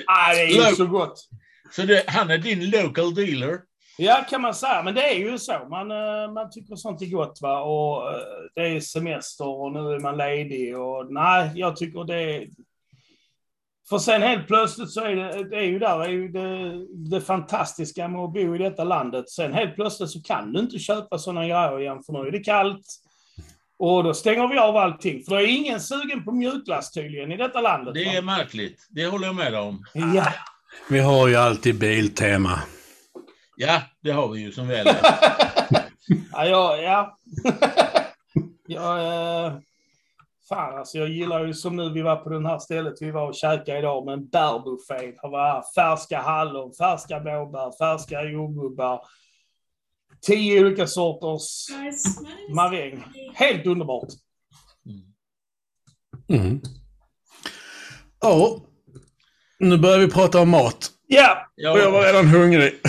[0.07, 1.29] ah, det är Lo- så gott.
[1.71, 3.59] Så det, han är din local dealer?
[3.99, 4.83] Ja, kan man säga.
[4.83, 5.53] Men det är ju så.
[5.71, 7.39] Man, eh, man tycker sånt är gott.
[7.43, 7.61] Va?
[7.63, 8.21] Och eh,
[8.55, 10.79] det är semester och nu är man ledig.
[10.79, 12.47] Och, nej, jag tycker det är...
[13.89, 17.21] För sen helt plötsligt så är det, det är ju där är ju det, det
[17.21, 19.31] fantastiska med att bo i detta landet.
[19.31, 22.45] Sen helt plötsligt så kan du inte köpa sådana grejer igen för nu är det
[22.45, 22.87] kallt.
[23.79, 25.25] Och då stänger vi av allting.
[25.25, 27.95] För det är ingen sugen på mjukglass tydligen i detta landet.
[27.95, 28.13] Det va?
[28.13, 28.87] är märkligt.
[28.91, 29.85] Det håller jag med om.
[29.93, 30.33] Ja.
[30.89, 32.61] Vi har ju alltid biltema.
[33.57, 34.97] Ja, det har vi ju som väl är.
[36.33, 36.77] Ja, ja.
[36.77, 37.19] ja.
[38.67, 38.99] jag,
[39.47, 39.59] eh,
[40.49, 43.29] fan alltså, jag gillar ju som nu, vi var på det här stället vi var
[43.29, 45.07] och käkade idag med en bärbuffé.
[45.23, 49.01] Det var färska hallon, färska blåbär, färska jordgubbar.
[50.27, 51.67] tio olika sorters
[52.55, 53.05] maräng.
[53.35, 54.09] Helt underbart.
[56.29, 56.61] Mm.
[58.21, 58.61] Ja,
[59.59, 60.91] nu börjar vi prata om mat.
[61.57, 62.73] Ja, Och jag var redan hungrig.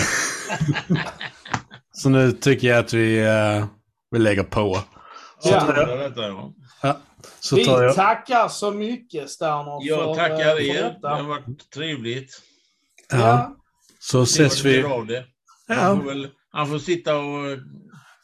[1.92, 3.66] Så nu tycker jag att vi, uh,
[4.10, 4.78] vi lägger på.
[5.38, 5.48] Så
[6.82, 6.96] Ja.
[7.26, 7.32] Ja.
[7.32, 10.98] ja, så vi tar jag, tackar så mycket Sterner Jag för, tackar eh, för er.
[11.02, 12.42] Det har varit trevligt.
[13.10, 13.56] ja,
[14.00, 14.82] så Det ses vi.
[14.82, 14.86] det.
[15.68, 17.58] Han, Ja, får väl, han får sitta och eh,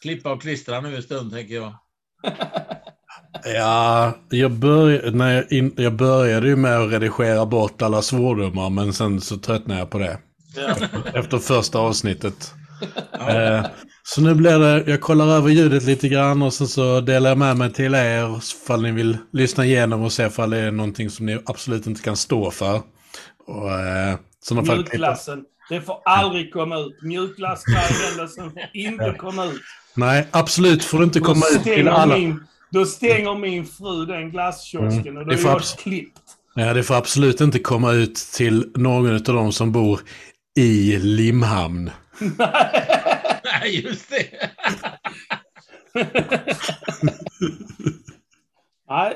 [0.02, 1.74] klippa och klistra nu en stund, tänker jag.
[3.44, 8.70] ja jag, börj, när jag, in, jag började ju med att redigera bort alla svordomar
[8.70, 10.18] men sen så tröttnade jag på det.
[10.56, 10.76] Ja.
[11.14, 12.54] Efter första avsnittet.
[13.28, 13.66] Eh,
[14.02, 17.38] så nu blir det, jag kollar över ljudet lite grann och sen så delar jag
[17.38, 21.10] med mig till er ifall ni vill lyssna igenom och se ifall det är någonting
[21.10, 22.80] som ni absolut inte kan stå för.
[23.46, 24.16] Och, eh,
[24.62, 25.44] Mjukglassen.
[25.68, 27.02] Det får aldrig komma ut.
[27.02, 29.60] Mjukglassgrejhändelsen får inte komma ut.
[29.94, 32.16] Nej, absolut får du inte komma ut till stänger, alla.
[32.16, 35.16] min, då stänger min fru den glasskiosken Mm.
[35.16, 36.20] och då Det är jag klippt.
[36.54, 40.00] Ja, det får absolut inte komma ut till någon av dem som bor
[40.58, 41.90] i Limhamn.
[43.44, 44.50] Nej, just det.
[48.88, 49.10] Nej,